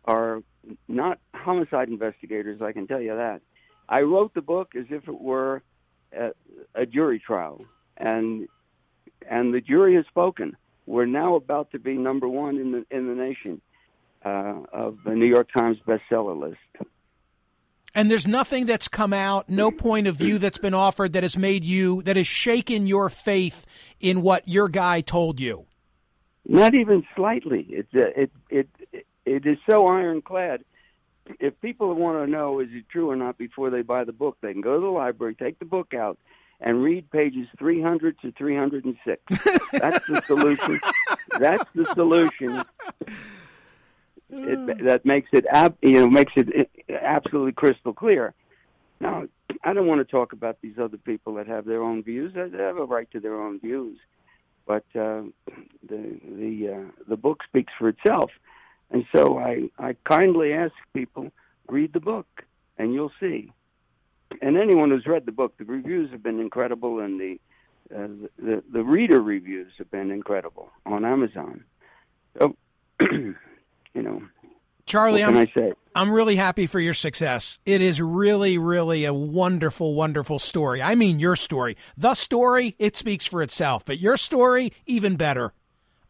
are 0.04 0.42
not 0.88 1.18
homicide 1.34 1.88
investigators. 1.88 2.60
I 2.62 2.72
can 2.72 2.86
tell 2.86 3.00
you 3.00 3.14
that. 3.16 3.40
I 3.88 4.00
wrote 4.00 4.34
the 4.34 4.42
book 4.42 4.74
as 4.76 4.86
if 4.90 5.08
it 5.08 5.20
were 5.20 5.62
a, 6.16 6.30
a 6.74 6.86
jury 6.86 7.18
trial, 7.18 7.64
and 7.96 8.48
and 9.28 9.52
the 9.52 9.60
jury 9.60 9.94
has 9.96 10.06
spoken. 10.06 10.56
We're 10.86 11.06
now 11.06 11.36
about 11.36 11.70
to 11.72 11.78
be 11.78 11.94
number 11.94 12.28
one 12.28 12.56
in 12.56 12.72
the 12.72 12.86
in 12.90 13.06
the 13.08 13.14
nation 13.14 13.60
uh, 14.24 14.62
of 14.72 14.98
the 15.04 15.14
New 15.14 15.26
York 15.26 15.48
Times 15.56 15.78
bestseller 15.86 16.38
list. 16.38 16.88
And 17.94 18.10
there's 18.10 18.26
nothing 18.26 18.64
that's 18.64 18.88
come 18.88 19.12
out, 19.12 19.50
no 19.50 19.70
point 19.70 20.06
of 20.06 20.16
view 20.16 20.38
that's 20.38 20.56
been 20.56 20.72
offered 20.72 21.12
that 21.12 21.24
has 21.24 21.36
made 21.36 21.62
you, 21.62 22.00
that 22.02 22.16
has 22.16 22.26
shaken 22.26 22.86
your 22.86 23.10
faith 23.10 23.66
in 24.00 24.22
what 24.22 24.48
your 24.48 24.70
guy 24.70 25.02
told 25.02 25.38
you. 25.38 25.66
Not 26.46 26.74
even 26.74 27.04
slightly. 27.14 27.66
It's 27.68 27.94
uh, 27.94 28.06
it 28.16 28.30
it 28.48 28.68
it 29.24 29.46
is 29.46 29.58
so 29.68 29.86
ironclad. 29.86 30.64
If 31.38 31.60
people 31.60 31.94
want 31.94 32.24
to 32.24 32.30
know 32.30 32.60
is 32.60 32.68
it 32.72 32.88
true 32.88 33.10
or 33.10 33.16
not 33.16 33.38
before 33.38 33.70
they 33.70 33.82
buy 33.82 34.04
the 34.04 34.12
book, 34.12 34.38
they 34.40 34.52
can 34.52 34.60
go 34.60 34.74
to 34.74 34.80
the 34.80 34.86
library, 34.86 35.34
take 35.34 35.58
the 35.58 35.64
book 35.64 35.94
out, 35.94 36.18
and 36.60 36.82
read 36.82 37.10
pages 37.10 37.46
300 37.58 38.18
to 38.20 38.32
306. 38.32 39.22
That's 39.72 40.06
the 40.06 40.22
solution. 40.22 40.80
That's 41.38 41.64
the 41.74 41.84
solution. 41.86 42.62
It, 44.34 44.84
that 44.84 45.04
makes 45.04 45.28
it 45.32 45.44
you 45.82 45.92
know 45.92 46.08
makes 46.08 46.32
it 46.36 46.70
absolutely 46.88 47.52
crystal 47.52 47.92
clear. 47.92 48.34
Now, 49.00 49.24
I 49.64 49.72
don't 49.72 49.86
want 49.86 49.98
to 49.98 50.10
talk 50.10 50.32
about 50.32 50.58
these 50.62 50.78
other 50.80 50.96
people 50.96 51.34
that 51.34 51.46
have 51.48 51.64
their 51.64 51.82
own 51.82 52.02
views. 52.02 52.32
They 52.34 52.58
have 52.58 52.78
a 52.78 52.84
right 52.84 53.10
to 53.10 53.20
their 53.20 53.40
own 53.40 53.60
views, 53.60 53.98
but 54.66 54.84
uh, 54.94 55.22
the 55.88 56.18
the 56.24 56.74
uh, 56.74 56.90
the 57.08 57.16
book 57.16 57.42
speaks 57.46 57.72
for 57.78 57.88
itself. 57.88 58.30
And 58.92 59.06
so 59.14 59.38
I, 59.38 59.70
I 59.78 59.96
kindly 60.04 60.52
ask 60.52 60.72
people 60.94 61.32
read 61.68 61.92
the 61.94 62.00
book, 62.00 62.44
and 62.78 62.92
you'll 62.92 63.12
see. 63.18 63.50
And 64.40 64.56
anyone 64.56 64.90
who's 64.90 65.06
read 65.06 65.26
the 65.26 65.32
book, 65.32 65.56
the 65.58 65.64
reviews 65.64 66.10
have 66.10 66.22
been 66.22 66.40
incredible, 66.40 67.00
and 67.00 67.20
the 67.20 67.40
uh, 67.94 68.08
the 68.38 68.62
the 68.72 68.82
reader 68.82 69.20
reviews 69.20 69.72
have 69.78 69.90
been 69.90 70.10
incredible 70.10 70.70
on 70.86 71.04
Amazon. 71.04 71.64
So, 72.38 72.56
you 73.00 73.34
know, 73.94 74.22
Charlie, 74.86 75.22
I'm, 75.22 75.36
I 75.36 75.50
say? 75.56 75.72
I'm 75.94 76.10
really 76.10 76.36
happy 76.36 76.66
for 76.66 76.80
your 76.80 76.94
success. 76.94 77.58
It 77.64 77.80
is 77.82 78.00
really, 78.00 78.58
really 78.58 79.04
a 79.04 79.12
wonderful, 79.14 79.94
wonderful 79.94 80.38
story. 80.38 80.82
I 80.82 80.94
mean, 80.94 81.20
your 81.20 81.36
story. 81.36 81.76
The 81.96 82.14
story, 82.14 82.74
it 82.78 82.96
speaks 82.96 83.26
for 83.26 83.42
itself, 83.42 83.84
but 83.84 83.98
your 83.98 84.16
story, 84.16 84.72
even 84.86 85.16
better. 85.16 85.52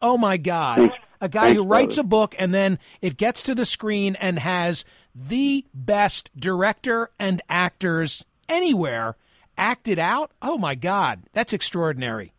Oh 0.01 0.17
my 0.17 0.37
God. 0.37 0.91
A 1.23 1.29
guy 1.29 1.41
Thanks, 1.43 1.57
who 1.57 1.63
writes 1.65 1.95
brother. 1.95 2.05
a 2.05 2.09
book 2.09 2.35
and 2.37 2.53
then 2.53 2.79
it 3.01 3.15
gets 3.15 3.41
to 3.43 3.55
the 3.55 3.65
screen 3.65 4.17
and 4.19 4.37
has 4.39 4.83
the 5.15 5.65
best 5.73 6.29
director 6.35 7.11
and 7.17 7.41
actors 7.47 8.25
anywhere 8.49 9.15
acted 9.57 9.99
out. 9.99 10.31
Oh 10.41 10.57
my 10.57 10.75
God. 10.75 11.21
That's 11.31 11.53
extraordinary. 11.53 12.33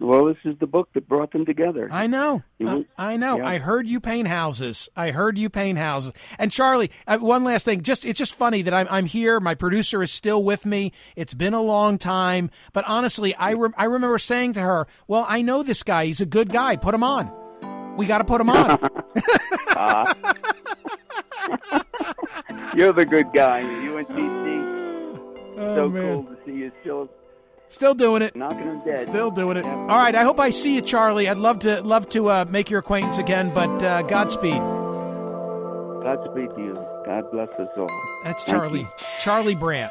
Well, 0.00 0.24
this 0.26 0.38
is 0.44 0.58
the 0.58 0.66
book 0.66 0.88
that 0.94 1.08
brought 1.08 1.30
them 1.30 1.46
together. 1.46 1.88
I 1.90 2.08
know. 2.08 2.42
I, 2.60 2.84
I 2.98 3.16
know. 3.16 3.38
yeah. 3.38 3.46
I 3.46 3.58
heard 3.58 3.86
you 3.86 4.00
paint 4.00 4.26
houses. 4.26 4.88
I 4.96 5.12
heard 5.12 5.38
you 5.38 5.48
paint 5.48 5.78
houses. 5.78 6.12
And 6.36 6.50
Charlie, 6.50 6.90
uh, 7.06 7.18
one 7.18 7.44
last 7.44 7.64
thing. 7.64 7.80
Just 7.80 8.04
it's 8.04 8.18
just 8.18 8.34
funny 8.34 8.60
that 8.62 8.74
I'm 8.74 8.88
I'm 8.90 9.06
here. 9.06 9.38
My 9.38 9.54
producer 9.54 10.02
is 10.02 10.10
still 10.10 10.42
with 10.42 10.66
me. 10.66 10.92
It's 11.14 11.32
been 11.32 11.54
a 11.54 11.62
long 11.62 11.96
time, 11.96 12.50
but 12.74 12.84
honestly, 12.86 13.36
I 13.36 13.52
rem- 13.54 13.74
I 13.78 13.84
remember 13.84 14.18
saying 14.18 14.52
to 14.54 14.60
her, 14.60 14.86
"Well, 15.06 15.24
I 15.28 15.40
know 15.42 15.62
this 15.62 15.82
guy. 15.82 16.06
He's 16.06 16.20
a 16.20 16.26
good 16.26 16.50
guy. 16.50 16.76
Put 16.76 16.94
him 16.94 17.04
on. 17.04 17.45
We 17.96 18.06
got 18.06 18.18
to 18.18 18.24
put 18.24 18.40
him 18.40 18.50
on." 18.50 18.78
You're 22.76 22.92
the 22.92 23.06
good 23.06 23.32
guy. 23.32 23.60
You 23.82 23.96
and 23.98 24.06
TC. 24.08 24.56
Oh, 25.58 25.74
so 25.74 25.88
man. 25.88 26.12
cool 26.12 26.24
to 26.24 26.36
see 26.44 26.52
you 26.52 26.70
still 26.82 27.08
Still 27.70 27.94
doing 27.94 28.20
it. 28.20 28.36
knocking 28.36 28.66
them 28.66 28.82
dead. 28.84 28.98
Still 29.00 29.30
doing 29.30 29.56
it. 29.56 29.64
All 29.64 29.86
right. 29.88 30.14
I 30.14 30.22
hope 30.22 30.38
I 30.38 30.50
see 30.50 30.74
you, 30.74 30.82
Charlie. 30.82 31.30
I'd 31.30 31.38
love 31.38 31.60
to 31.60 31.80
love 31.80 32.10
to 32.10 32.28
uh, 32.28 32.44
make 32.50 32.68
your 32.68 32.80
acquaintance 32.80 33.16
again, 33.16 33.50
but 33.54 33.82
uh, 33.82 34.02
Godspeed. 34.02 34.52
Godspeed 36.02 36.50
to 36.56 36.60
you. 36.60 36.74
God 37.06 37.30
bless 37.32 37.48
us 37.58 37.70
all. 37.78 37.88
That's 38.22 38.44
Charlie. 38.44 38.86
Charlie 39.20 39.54
Brandt. 39.54 39.90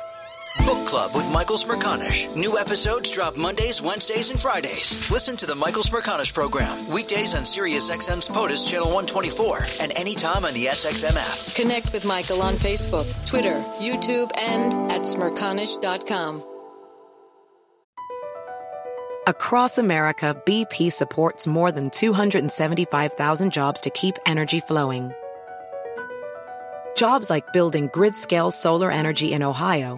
Book 0.63 0.87
Club 0.87 1.13
with 1.13 1.29
Michael 1.31 1.57
Smerconish. 1.57 2.33
New 2.35 2.57
episodes 2.57 3.11
drop 3.11 3.37
Mondays, 3.37 3.81
Wednesdays, 3.81 4.29
and 4.29 4.39
Fridays. 4.39 5.09
Listen 5.11 5.35
to 5.37 5.45
the 5.45 5.55
Michael 5.55 5.83
Smerconish 5.83 6.33
program 6.33 6.87
weekdays 6.89 7.35
on 7.35 7.41
SiriusXM's 7.41 8.29
POTUS 8.29 8.69
Channel 8.69 8.87
124 8.87 9.59
and 9.81 9.91
anytime 9.97 10.45
on 10.45 10.53
the 10.53 10.65
SXM 10.65 11.15
app. 11.15 11.55
Connect 11.55 11.91
with 11.91 12.05
Michael 12.05 12.41
on 12.41 12.55
Facebook, 12.55 13.05
Twitter, 13.25 13.63
YouTube, 13.79 14.31
and 14.37 14.73
at 14.91 15.01
smerconish.com. 15.01 16.43
Across 19.27 19.79
America, 19.79 20.39
BP 20.45 20.93
supports 20.93 21.47
more 21.47 21.71
than 21.71 21.89
275,000 21.89 23.51
jobs 23.51 23.81
to 23.81 23.89
keep 23.89 24.17
energy 24.25 24.59
flowing. 24.59 25.11
Jobs 26.95 27.29
like 27.29 27.51
building 27.51 27.89
grid 27.91 28.15
scale 28.15 28.51
solar 28.51 28.91
energy 28.91 29.33
in 29.33 29.43
Ohio 29.43 29.97